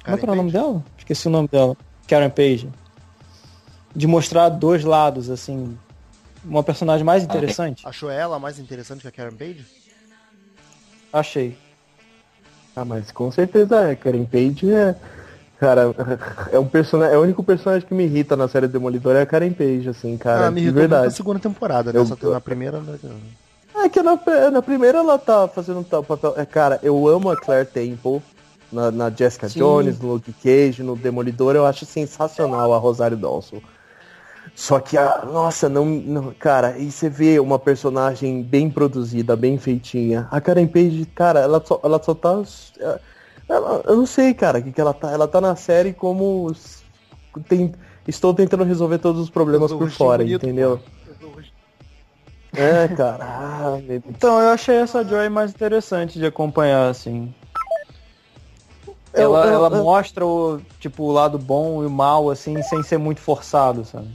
Como 0.03 0.15
é 0.15 0.19
que 0.19 0.25
era 0.25 0.33
o 0.33 0.35
nome 0.35 0.51
dela? 0.51 0.83
Esqueci 0.97 1.27
o 1.27 1.31
nome 1.31 1.47
dela. 1.47 1.77
Karen 2.07 2.29
Page. 2.29 2.69
De 3.95 4.07
mostrar 4.07 4.49
dois 4.49 4.83
lados, 4.83 5.29
assim. 5.29 5.77
Uma 6.43 6.63
personagem 6.63 7.05
mais 7.05 7.23
interessante. 7.23 7.87
Achou 7.87 8.09
ela 8.09 8.39
mais 8.39 8.59
interessante 8.59 9.01
que 9.01 9.07
a 9.07 9.11
Karen 9.11 9.35
Page? 9.35 9.65
Achei. 11.11 11.57
Ah, 12.75 12.83
mas 12.83 13.11
com 13.11 13.31
certeza 13.31 13.91
é. 13.91 13.95
Karen 13.95 14.25
Page 14.25 14.71
é. 14.71 14.95
Cara, 15.59 15.95
é 16.51 16.59
um 16.59 16.65
personagem. 16.65 17.15
É 17.15 17.17
o 17.17 17.21
único 17.21 17.43
personagem 17.43 17.87
que 17.87 17.93
me 17.93 18.03
irrita 18.03 18.35
na 18.35 18.47
série 18.47 18.67
Demolidor 18.67 19.15
é 19.15 19.21
a 19.21 19.25
Karen 19.25 19.53
Page, 19.53 19.87
assim, 19.89 20.17
cara. 20.17 20.47
Ah, 20.47 20.51
me 20.51 20.61
irritou 20.61 20.81
verdade. 20.81 21.05
na 21.05 21.11
segunda 21.11 21.39
temporada, 21.39 21.93
né? 21.93 21.99
Eu, 21.99 22.05
Só 22.05 22.17
na 22.29 22.41
primeira. 22.41 22.79
Né? 22.79 22.97
É 23.75 23.89
que 23.89 24.01
na, 24.01 24.19
na 24.51 24.61
primeira 24.61 24.99
ela 24.99 25.17
tá 25.17 25.47
fazendo 25.47 25.79
um 25.79 25.83
tal 25.83 26.03
papel. 26.03 26.33
É, 26.35 26.45
cara, 26.45 26.79
eu 26.83 27.07
amo 27.07 27.29
a 27.29 27.37
Claire 27.37 27.67
Temple. 27.67 28.21
Na, 28.71 28.89
na 28.89 29.09
Jessica 29.11 29.47
Sim. 29.47 29.59
Jones, 29.59 29.99
no 29.99 30.13
Luke 30.13 30.33
Cage, 30.41 30.81
no 30.81 30.95
Demolidor, 30.95 31.55
eu 31.55 31.63
acho 31.63 31.85
sensacional 31.85 32.73
a 32.73 32.77
Rosário 32.79 33.15
Dawson. 33.15 33.61
Só 34.55 34.79
que 34.79 34.97
a. 34.97 35.25
Nossa, 35.25 35.67
não, 35.67 35.85
não. 35.85 36.33
Cara, 36.33 36.77
e 36.77 36.91
você 36.91 37.09
vê 37.09 37.39
uma 37.39 37.57
personagem 37.57 38.43
bem 38.43 38.69
produzida, 38.69 39.35
bem 39.35 39.57
feitinha. 39.57 40.27
A 40.29 40.39
Karen 40.39 40.67
Page, 40.67 41.05
cara, 41.15 41.39
ela 41.39 41.61
só, 41.63 41.79
ela 41.83 42.01
só 42.01 42.13
tá. 42.13 42.41
Ela, 43.49 43.81
eu 43.85 43.97
não 43.97 44.05
sei, 44.05 44.33
cara, 44.33 44.59
o 44.59 44.63
que, 44.63 44.71
que 44.71 44.79
ela 44.79 44.93
tá. 44.93 45.11
Ela 45.11 45.27
tá 45.27 45.41
na 45.41 45.55
série 45.55 45.91
como. 45.91 46.51
Tem, 47.49 47.73
estou 48.07 48.33
tentando 48.33 48.63
resolver 48.63 48.99
todos 48.99 49.21
os 49.21 49.29
problemas 49.29 49.71
por 49.71 49.89
fora, 49.89 50.23
bonito, 50.23 50.45
entendeu? 50.45 50.79
É, 52.55 52.87
cara. 52.89 53.23
Ah, 53.23 53.79
então, 54.07 54.39
eu 54.39 54.51
achei 54.51 54.75
essa 54.75 55.03
Joy 55.03 55.27
mais 55.29 55.49
interessante 55.49 56.19
de 56.19 56.25
acompanhar, 56.27 56.87
assim. 56.87 57.33
Ela, 59.11 59.45
eu, 59.45 59.51
eu, 59.51 59.65
ela 59.65 59.77
eu... 59.77 59.83
mostra 59.83 60.23
o, 60.23 60.61
tipo, 60.79 61.03
o 61.03 61.11
lado 61.11 61.39
bom 61.39 61.81
e 61.83 61.87
o 61.87 61.89
mal, 61.89 62.29
assim, 62.29 62.61
sem 62.61 62.83
ser 62.83 62.99
muito 62.99 63.19
forçado, 63.19 63.83
sabe? 63.83 64.09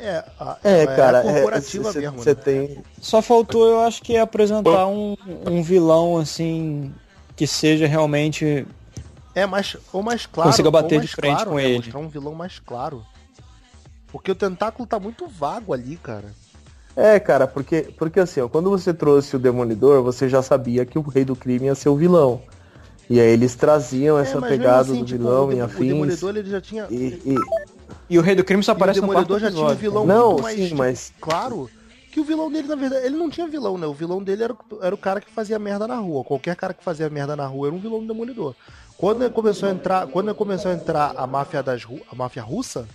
É, 0.00 0.24
a, 0.38 0.56
é, 0.62 0.82
é 0.82 0.86
cara, 0.86 1.18
é 1.18 1.32
corporativa 1.32 1.90
é, 1.90 2.00
mesmo. 2.00 2.22
Cê, 2.22 2.30
né? 2.30 2.40
tem... 2.42 2.78
Só 3.00 3.20
faltou, 3.20 3.66
eu 3.66 3.80
acho 3.80 4.02
que 4.02 4.16
apresentar 4.16 4.86
um, 4.86 5.16
um 5.46 5.62
vilão 5.62 6.16
assim 6.16 6.92
que 7.36 7.46
seja 7.46 7.86
realmente 7.86 8.66
é 9.34 9.46
mais 9.46 9.76
ou 9.92 10.02
mais 10.02 10.26
claro, 10.26 10.50
consiga 10.50 10.70
bater 10.70 11.00
de 11.00 11.06
frente 11.06 11.36
claro, 11.36 11.50
com 11.50 11.56
né? 11.56 11.64
ele. 11.64 11.76
Mostrar 11.78 12.00
um 12.00 12.08
vilão 12.08 12.34
mais 12.34 12.58
claro. 12.58 13.06
Porque 14.10 14.32
o 14.32 14.34
tentáculo 14.34 14.86
tá 14.86 14.98
muito 14.98 15.28
vago 15.28 15.72
ali, 15.72 15.96
cara. 15.96 16.34
É, 16.96 17.20
cara, 17.20 17.46
porque 17.46 17.82
porque 17.96 18.18
assim, 18.18 18.40
ó, 18.40 18.48
quando 18.48 18.68
você 18.68 18.92
trouxe 18.92 19.36
o 19.36 19.38
Demolidor, 19.38 20.02
você 20.02 20.28
já 20.28 20.42
sabia 20.42 20.84
que 20.84 20.98
o 20.98 21.02
Rei 21.02 21.24
do 21.24 21.36
Crime 21.36 21.66
ia 21.66 21.74
ser 21.76 21.88
o 21.88 21.96
vilão. 21.96 22.42
E 23.08 23.20
aí 23.20 23.28
eles 23.28 23.54
traziam 23.54 24.18
é, 24.18 24.22
essa 24.22 24.40
pegada 24.42 24.90
assim, 24.90 25.00
do 25.00 25.06
tipo, 25.06 25.18
vilão 25.18 25.52
em 25.52 25.60
afins. 25.60 25.92
O 25.92 25.94
Demolidor 25.94 26.36
ele 26.36 26.50
já 26.50 26.60
tinha 26.60 26.86
e, 26.90 27.22
e... 27.24 27.34
E 28.08 28.18
o 28.18 28.22
Rei 28.22 28.34
do 28.34 28.44
Crime 28.44 28.62
só 28.62 28.72
aparece 28.72 29.00
no 29.00 29.06
Demolidor 29.06 29.38
já 29.38 29.50
tinha 29.50 29.64
um 29.64 29.74
vilão 29.74 30.06
não, 30.06 30.30
muito 30.30 30.42
mais 30.42 30.56
sim, 30.56 30.74
mas... 30.74 31.12
claro. 31.20 31.70
Que 32.10 32.20
o 32.20 32.24
vilão 32.24 32.50
dele, 32.50 32.66
na 32.66 32.74
verdade, 32.74 33.04
ele 33.04 33.16
não 33.16 33.28
tinha 33.28 33.46
vilão, 33.46 33.76
né? 33.76 33.86
O 33.86 33.92
vilão 33.92 34.22
dele 34.22 34.42
era, 34.42 34.56
era 34.80 34.94
o 34.94 34.98
cara 34.98 35.20
que 35.20 35.30
fazia 35.30 35.58
merda 35.58 35.86
na 35.86 35.96
rua. 35.96 36.24
Qualquer 36.24 36.56
cara 36.56 36.72
que 36.72 36.82
fazia 36.82 37.08
merda 37.10 37.36
na 37.36 37.46
rua 37.46 37.68
era 37.68 37.76
um 37.76 37.78
vilão 37.78 38.00
do 38.00 38.06
Demolidor. 38.06 38.54
Quando 38.96 39.30
começou 39.30 39.68
a 39.68 39.72
entrar, 39.72 40.06
quando 40.08 40.34
começou 40.34 40.70
a 40.70 40.74
entrar 40.74 41.14
a 41.16 41.26
máfia 41.26 41.62
das 41.62 41.86
a 42.10 42.16
máfia 42.16 42.42
russa, 42.42 42.88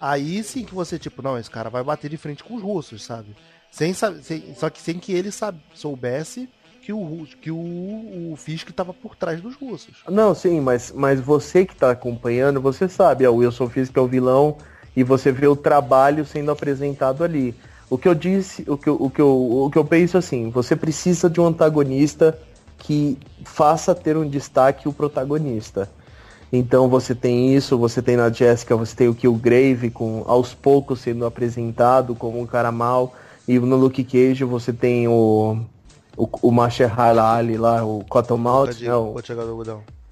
aí 0.00 0.42
sim 0.42 0.64
que 0.64 0.74
você 0.74 0.98
tipo, 0.98 1.22
não, 1.22 1.38
esse 1.38 1.50
cara 1.50 1.70
vai 1.70 1.84
bater 1.84 2.10
de 2.10 2.16
frente 2.16 2.42
com 2.42 2.56
os 2.56 2.62
russos, 2.62 3.04
sabe? 3.04 3.36
Sem, 3.70 3.94
sem 3.94 4.54
só 4.56 4.68
que 4.68 4.80
sem 4.80 4.98
que 4.98 5.12
ele 5.12 5.30
sabe, 5.30 5.60
soubesse 5.74 6.48
que 6.82 6.92
o, 6.92 7.26
que 7.40 7.50
o, 7.50 8.32
o 8.32 8.34
Fisk 8.36 8.68
estava 8.68 8.92
por 8.92 9.14
trás 9.14 9.40
dos 9.40 9.54
russos. 9.54 10.02
Não, 10.08 10.34
sim, 10.34 10.60
mas, 10.60 10.92
mas 10.94 11.20
você 11.20 11.64
que 11.64 11.72
está 11.72 11.92
acompanhando, 11.92 12.60
você 12.60 12.88
sabe, 12.88 13.26
o 13.26 13.36
Wilson 13.36 13.68
Fisk 13.68 13.96
é 13.96 14.00
o 14.00 14.08
vilão 14.08 14.56
e 14.96 15.04
você 15.04 15.30
vê 15.30 15.46
o 15.46 15.54
trabalho 15.54 16.26
sendo 16.26 16.50
apresentado 16.50 17.22
ali. 17.22 17.54
O 17.88 17.96
que 17.96 18.08
eu 18.08 18.14
disse, 18.14 18.64
o 18.66 18.76
que 18.76 18.88
eu, 18.88 18.96
o 18.98 19.08
que 19.08 19.20
eu, 19.20 19.64
o 19.64 19.70
que 19.70 19.78
eu 19.78 19.84
penso 19.84 20.18
assim, 20.18 20.50
você 20.50 20.74
precisa 20.74 21.30
de 21.30 21.40
um 21.40 21.46
antagonista 21.46 22.36
que 22.78 23.16
faça 23.44 23.94
ter 23.94 24.16
um 24.16 24.28
destaque 24.28 24.88
o 24.88 24.92
protagonista. 24.92 25.88
Então 26.52 26.88
você 26.88 27.14
tem 27.14 27.54
isso, 27.54 27.78
você 27.78 28.02
tem 28.02 28.16
na 28.16 28.28
Jessica, 28.28 28.76
você 28.76 28.94
tem 28.96 29.08
o 29.08 29.14
Killgrave 29.14 29.88
com 29.88 30.24
aos 30.26 30.52
poucos 30.52 31.00
sendo 31.00 31.24
apresentado 31.24 32.14
como 32.14 32.40
um 32.40 32.46
cara 32.46 32.72
mal, 32.72 33.14
e 33.46 33.58
no 33.58 33.76
Luke 33.76 34.02
Cage 34.02 34.44
você 34.44 34.72
tem 34.72 35.06
o 35.06 35.58
o, 36.16 36.28
o 36.42 36.50
Mahershala 36.50 37.34
Ali 37.34 37.56
lá, 37.56 37.84
o 37.84 38.04
Cottonmouth, 38.08 38.80
né, 38.80 38.94
o, 38.94 39.14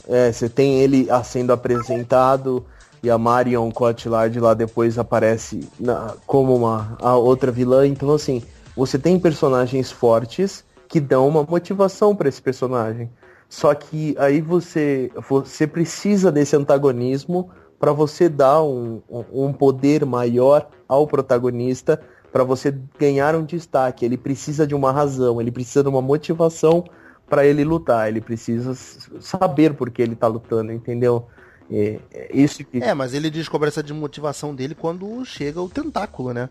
é, 0.08 0.32
você 0.32 0.48
tem 0.48 0.80
ele 0.80 1.08
sendo 1.24 1.52
apresentado 1.52 2.64
e 3.02 3.10
a 3.10 3.16
Marion 3.16 3.70
Cotillard 3.70 4.38
lá 4.40 4.54
depois 4.54 4.98
aparece 4.98 5.68
na, 5.78 6.14
como 6.26 6.54
uma 6.54 6.96
a 7.00 7.16
outra 7.16 7.50
vilã, 7.50 7.86
então 7.86 8.12
assim, 8.12 8.42
você 8.76 8.98
tem 8.98 9.18
personagens 9.18 9.90
fortes 9.90 10.64
que 10.88 11.00
dão 11.00 11.28
uma 11.28 11.42
motivação 11.44 12.14
para 12.14 12.28
esse 12.28 12.42
personagem. 12.42 13.10
Só 13.48 13.74
que 13.74 14.14
aí 14.18 14.40
você 14.40 15.10
você 15.28 15.66
precisa 15.66 16.30
desse 16.30 16.56
antagonismo 16.56 17.50
para 17.78 17.92
você 17.92 18.28
dar 18.28 18.62
um, 18.62 19.00
um 19.32 19.52
poder 19.52 20.04
maior 20.04 20.68
ao 20.86 21.06
protagonista 21.06 22.00
para 22.32 22.44
você 22.44 22.74
ganhar 22.98 23.34
um 23.34 23.44
destaque. 23.44 24.04
Ele 24.04 24.16
precisa 24.16 24.66
de 24.66 24.74
uma 24.74 24.92
razão, 24.92 25.40
ele 25.40 25.50
precisa 25.50 25.82
de 25.82 25.88
uma 25.88 26.02
motivação 26.02 26.84
para 27.28 27.46
ele 27.46 27.64
lutar. 27.64 28.08
Ele 28.08 28.20
precisa 28.20 28.74
saber 29.20 29.74
por 29.74 29.90
que 29.90 30.02
ele 30.02 30.14
está 30.14 30.26
lutando, 30.26 30.72
entendeu? 30.72 31.26
É, 31.70 32.00
é, 32.12 32.36
isso 32.36 32.64
que... 32.64 32.82
é, 32.82 32.92
mas 32.92 33.14
ele 33.14 33.30
descobre 33.30 33.68
essa 33.68 33.82
motivação 33.94 34.54
dele 34.54 34.74
quando 34.74 35.24
chega 35.24 35.62
o 35.62 35.68
tentáculo, 35.68 36.32
né? 36.32 36.48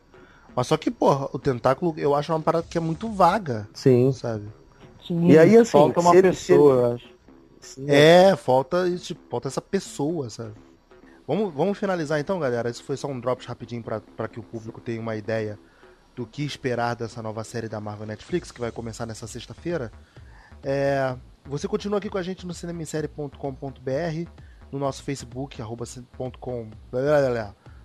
Mas 0.55 0.67
só 0.67 0.77
que, 0.77 0.89
porra, 0.89 1.27
o 1.33 1.39
tentáculo 1.39 1.93
eu 1.97 2.15
acho 2.15 2.31
uma 2.31 2.39
parada 2.39 2.65
que 2.69 2.77
é 2.77 2.81
muito 2.81 3.09
vaga. 3.09 3.67
Sim. 3.73 4.11
Sabe? 4.13 4.45
Sim, 5.05 5.27
e 5.27 5.37
aí, 5.37 5.57
assim, 5.57 5.71
falta 5.71 5.99
uma 5.99 6.11
pessoa, 6.11 6.73
eu 6.73 6.93
acho. 6.93 7.07
Sim, 7.59 7.85
é, 7.89 8.35
falta, 8.37 8.85
falta 9.29 9.47
essa 9.49 9.61
pessoa, 9.61 10.29
sabe? 10.29 10.53
Vamos, 11.27 11.53
vamos 11.53 11.77
finalizar 11.77 12.19
então, 12.19 12.39
galera. 12.39 12.69
Isso 12.69 12.83
foi 12.83 12.95
só 12.97 13.07
um 13.07 13.19
drops 13.19 13.45
rapidinho 13.45 13.83
para 13.83 14.27
que 14.27 14.39
o 14.39 14.43
público 14.43 14.79
tenha 14.79 14.99
uma 14.99 15.15
ideia 15.15 15.59
do 16.19 16.27
que 16.27 16.43
esperar 16.43 16.97
dessa 16.97 17.21
nova 17.21 17.45
série 17.45 17.69
da 17.69 17.79
Marvel 17.79 18.05
Netflix, 18.05 18.51
que 18.51 18.60
vai 18.60 18.73
começar 18.73 19.05
nessa 19.05 19.25
sexta-feira. 19.25 19.89
É, 20.62 21.15
você 21.45 21.65
continua 21.65 21.97
aqui 21.97 22.10
com 22.10 22.17
a 22.17 22.21
gente 22.21 22.45
no 22.45 22.53
cinemissérie.com.br, 22.53 24.29
no 24.69 24.77
nosso 24.77 25.01
Facebook, 25.01 25.62
arroba, 25.62 25.86
.com, 26.38 26.69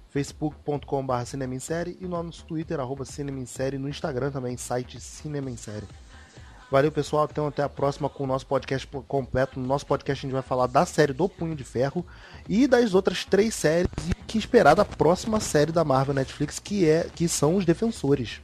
facebook.com.br 0.09 1.25
cinemissérie 1.25 1.97
e 2.01 2.09
no 2.09 2.20
nosso 2.20 2.44
Twitter, 2.44 2.81
arroba 2.81 3.05
cinemissérie, 3.05 3.79
no 3.79 3.88
Instagram 3.88 4.33
também, 4.33 4.57
site 4.57 5.01
cinemissérie. 5.01 5.87
Valeu, 6.75 6.91
pessoal. 6.91 7.29
Então, 7.31 7.47
até 7.47 7.63
a 7.63 7.69
próxima 7.69 8.09
com 8.09 8.25
o 8.25 8.27
nosso 8.27 8.45
podcast 8.49 8.85
completo. 9.07 9.61
No 9.61 9.65
nosso 9.65 9.87
podcast, 9.87 10.19
a 10.19 10.23
gente 10.27 10.33
vai 10.33 10.43
falar 10.43 10.67
da 10.67 10.85
série 10.85 11.13
do 11.13 11.29
Punho 11.29 11.55
de 11.55 11.63
Ferro 11.63 12.05
e 12.49 12.67
das 12.67 12.95
outras 12.95 13.25
três 13.25 13.55
séries 13.55 13.89
e 14.11 14.13
que 14.27 14.37
esperar 14.37 14.75
da 14.75 14.85
próxima 14.85 15.39
série 15.39 15.71
da 15.71 15.85
Marvel 15.85 16.17
Netflix, 16.17 16.59
que, 16.59 16.91
é, 16.91 17.07
que 17.15 17.29
são 17.29 17.55
Os 17.55 17.65
Defensores, 17.65 18.41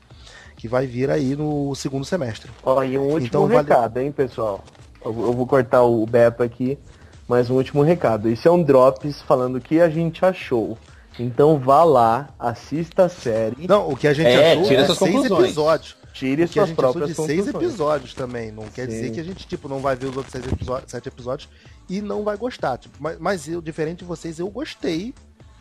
que 0.57 0.69
vai 0.69 0.87
vir 0.87 1.11
aí 1.11 1.35
no 1.35 1.75
segundo 1.75 2.05
semestre. 2.05 2.53
Ó, 2.63 2.81
e 2.85 2.97
um 2.97 3.03
último 3.03 3.27
então, 3.27 3.47
recado, 3.47 3.95
valeu. 3.95 4.07
hein, 4.07 4.13
pessoal? 4.13 4.63
Eu, 5.05 5.11
eu 5.11 5.33
vou 5.33 5.45
cortar 5.45 5.83
o 5.83 6.07
Beto 6.07 6.45
aqui, 6.45 6.79
mas 7.27 7.51
um 7.51 7.57
último 7.57 7.83
recado. 7.83 8.29
Isso 8.29 8.47
é 8.47 8.51
um 8.53 8.63
Drops 8.63 9.23
falando 9.23 9.57
o 9.57 9.61
que 9.61 9.81
a 9.81 9.91
gente 9.91 10.25
achou. 10.25 10.79
Então 11.19 11.59
vá 11.59 11.83
lá, 11.83 12.29
assista 12.39 13.07
a 13.07 13.09
série. 13.09 13.67
Não, 13.67 13.91
o 13.91 13.97
que 13.97 14.07
a 14.07 14.15
gente 14.15 14.29
é, 14.29 14.53
achou 14.53 14.63
tira 14.69 14.83
é 14.83 14.87
seis 14.87 14.99
conclusões. 14.99 15.45
episódios. 15.47 16.00
Tire 16.21 16.47
suas 16.47 16.71
a 16.71 16.75
próprias 16.75 17.09
de 17.09 17.15
seis 17.15 17.49
episódios 17.49 18.13
também. 18.13 18.53
Não 18.53 18.65
quer 18.65 18.83
Sim. 18.83 18.89
dizer 18.89 19.11
que 19.13 19.21
a 19.21 19.25
gente, 19.25 19.47
tipo, 19.47 19.69
não 19.69 19.79
vai 19.79 19.97
ver 19.97 20.09
os 20.09 20.17
outros 20.19 20.33
seis 20.33 20.45
episódios, 20.47 20.91
sete 20.91 21.09
episódios 21.09 21.49
e 21.89 22.03
não 22.03 22.23
vai 22.23 22.37
gostar. 22.37 22.77
Tipo, 22.77 22.95
mas, 23.01 23.19
mas 23.19 23.49
eu, 23.49 23.63
diferente 23.63 24.01
de 24.01 24.05
vocês, 24.05 24.39
eu 24.39 24.49
gostei. 24.51 25.15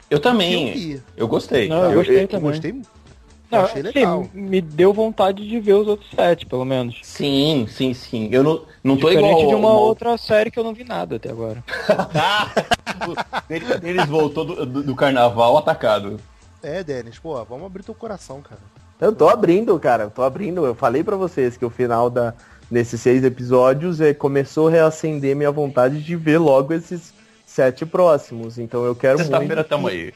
Eu 0.09 0.19
também. 0.19 0.91
Eu, 0.91 1.01
eu, 1.15 1.27
gostei. 1.29 1.69
Não, 1.69 1.85
eu, 1.85 1.93
gostei 1.93 2.23
eu, 2.23 2.27
também. 2.27 2.49
Eu 2.49 2.51
gostei 2.51 2.81
não, 3.49 3.61
achei 3.61 3.81
legal. 3.81 4.25
Sim, 4.25 4.29
me 4.33 4.61
deu 4.61 4.93
vontade 4.93 5.47
de 5.47 5.59
ver 5.59 5.73
os 5.73 5.87
outros 5.87 6.09
sete, 6.11 6.45
pelo 6.45 6.65
menos. 6.65 6.99
Sim, 7.03 7.65
sim, 7.69 7.93
sim. 7.93 8.29
Eu 8.31 8.43
não, 8.43 8.61
não 8.83 8.97
tô 8.97 9.07
Diferente 9.09 9.31
igual. 9.31 9.47
de 9.47 9.55
uma, 9.55 9.69
uma 9.69 9.79
outra 9.79 10.17
série 10.17 10.51
que 10.51 10.59
eu 10.59 10.63
não 10.63 10.73
vi 10.73 10.83
nada 10.83 11.15
até 11.15 11.29
agora. 11.29 11.63
Eles 13.81 14.05
voltou 14.07 14.45
do, 14.45 14.65
do, 14.65 14.83
do 14.83 14.95
carnaval 14.95 15.57
atacado. 15.57 16.19
É, 16.61 16.83
Denis, 16.83 17.17
pô, 17.17 17.43
vamos 17.45 17.65
abrir 17.65 17.83
teu 17.83 17.95
coração, 17.95 18.41
cara. 18.41 18.61
Eu 18.99 19.13
tô 19.13 19.29
abrindo, 19.29 19.79
cara, 19.79 20.03
eu 20.03 20.09
tô 20.09 20.23
abrindo. 20.23 20.65
Eu 20.65 20.75
falei 20.75 21.03
para 21.03 21.15
vocês 21.15 21.55
que 21.55 21.65
o 21.65 21.69
final 21.69 22.09
da 22.09 22.33
nesses 22.69 23.01
seis 23.01 23.23
episódios 23.23 23.99
é, 23.99 24.13
começou 24.13 24.67
a 24.67 24.71
reacender 24.71 25.35
minha 25.35 25.51
vontade 25.51 26.01
de 26.03 26.15
ver 26.15 26.37
logo 26.37 26.73
esses 26.73 27.13
sete 27.45 27.85
próximos. 27.85 28.57
Então 28.57 28.85
eu 28.85 28.95
quero 28.95 29.17
Sexta-feira 29.17 29.63
tamo 29.63 29.87
aí. 29.87 30.13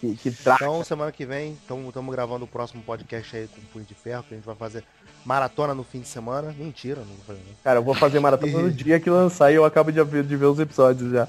Que, 0.00 0.14
que 0.16 0.30
tra... 0.30 0.56
Então, 0.56 0.84
semana 0.84 1.10
que 1.10 1.24
vem, 1.24 1.52
estamos 1.52 2.14
gravando 2.14 2.44
o 2.44 2.48
próximo 2.48 2.82
podcast 2.82 3.34
aí 3.34 3.48
com 3.48 3.60
o 3.60 3.64
Punho 3.72 3.84
de 3.86 3.94
Ferro, 3.94 4.24
que 4.24 4.34
a 4.34 4.36
gente 4.36 4.44
vai 4.46 4.54
fazer 4.54 4.84
maratona 5.24 5.74
no 5.74 5.82
fim 5.82 6.00
de 6.00 6.08
semana. 6.08 6.54
Mentira, 6.56 7.00
não 7.00 7.06
vou 7.06 7.24
fazer. 7.26 7.40
Cara, 7.64 7.78
eu 7.78 7.82
vou 7.82 7.94
fazer 7.94 8.20
maratona 8.20 8.58
no 8.58 8.70
dia 8.70 9.00
que 9.00 9.08
lançar 9.08 9.50
e 9.50 9.54
eu 9.54 9.64
acabo 9.64 9.90
de 9.90 10.02
ver, 10.04 10.22
de 10.22 10.36
ver 10.36 10.46
os 10.46 10.58
episódios 10.58 11.10
já. 11.10 11.26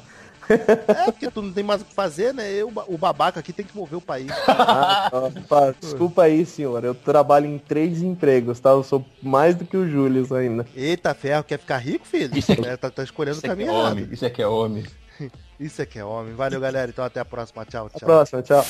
É, 0.50 1.12
porque 1.12 1.30
tu 1.30 1.42
não 1.42 1.52
tem 1.52 1.64
mais 1.64 1.82
o 1.82 1.86
que 1.86 1.94
fazer, 1.94 2.34
né? 2.34 2.52
Eu, 2.52 2.72
o 2.88 2.98
babaca 2.98 3.40
aqui 3.40 3.52
tem 3.52 3.66
que 3.66 3.76
mover 3.76 3.98
o 3.98 4.02
país. 4.02 4.32
Ah, 4.70 5.10
opa, 5.14 5.76
desculpa 5.80 6.24
aí, 6.24 6.46
senhor. 6.46 6.84
Eu 6.84 6.94
trabalho 6.94 7.46
em 7.46 7.58
três 7.58 8.02
empregos, 8.02 8.60
tá? 8.60 8.72
Eu 8.72 8.84
sou 8.84 9.06
mais 9.22 9.56
do 9.56 9.66
que 9.66 9.78
o 9.78 9.88
Júlio 9.88 10.28
ainda. 10.36 10.66
Eita, 10.76 11.14
ferro, 11.14 11.44
quer 11.44 11.60
ficar 11.60 11.78
rico, 11.78 12.06
filho? 12.06 12.38
Isso 12.38 12.52
é, 12.52 12.76
tá, 12.76 12.90
tá 12.90 13.04
escolhendo 13.04 13.38
o 13.38 13.46
é 13.46 13.48
caminho 13.48 13.70
é 13.70 13.74
homem. 13.74 14.10
Isso 14.12 14.26
é 14.26 14.30
que 14.30 14.42
é 14.42 14.48
homem. 14.48 14.84
Isso 15.60 15.82
é 15.82 15.86
que 15.86 16.00
é 16.00 16.04
homem. 16.04 16.34
Valeu, 16.34 16.60
galera. 16.60 16.90
Então 16.90 17.06
até 17.06 17.20
a 17.20 17.26
próxima. 17.26 17.66
Tchau, 17.66 17.90
tchau. 17.90 17.96
Até 17.96 18.06
a 18.06 18.08
próxima, 18.08 18.42
tchau. 18.42 18.66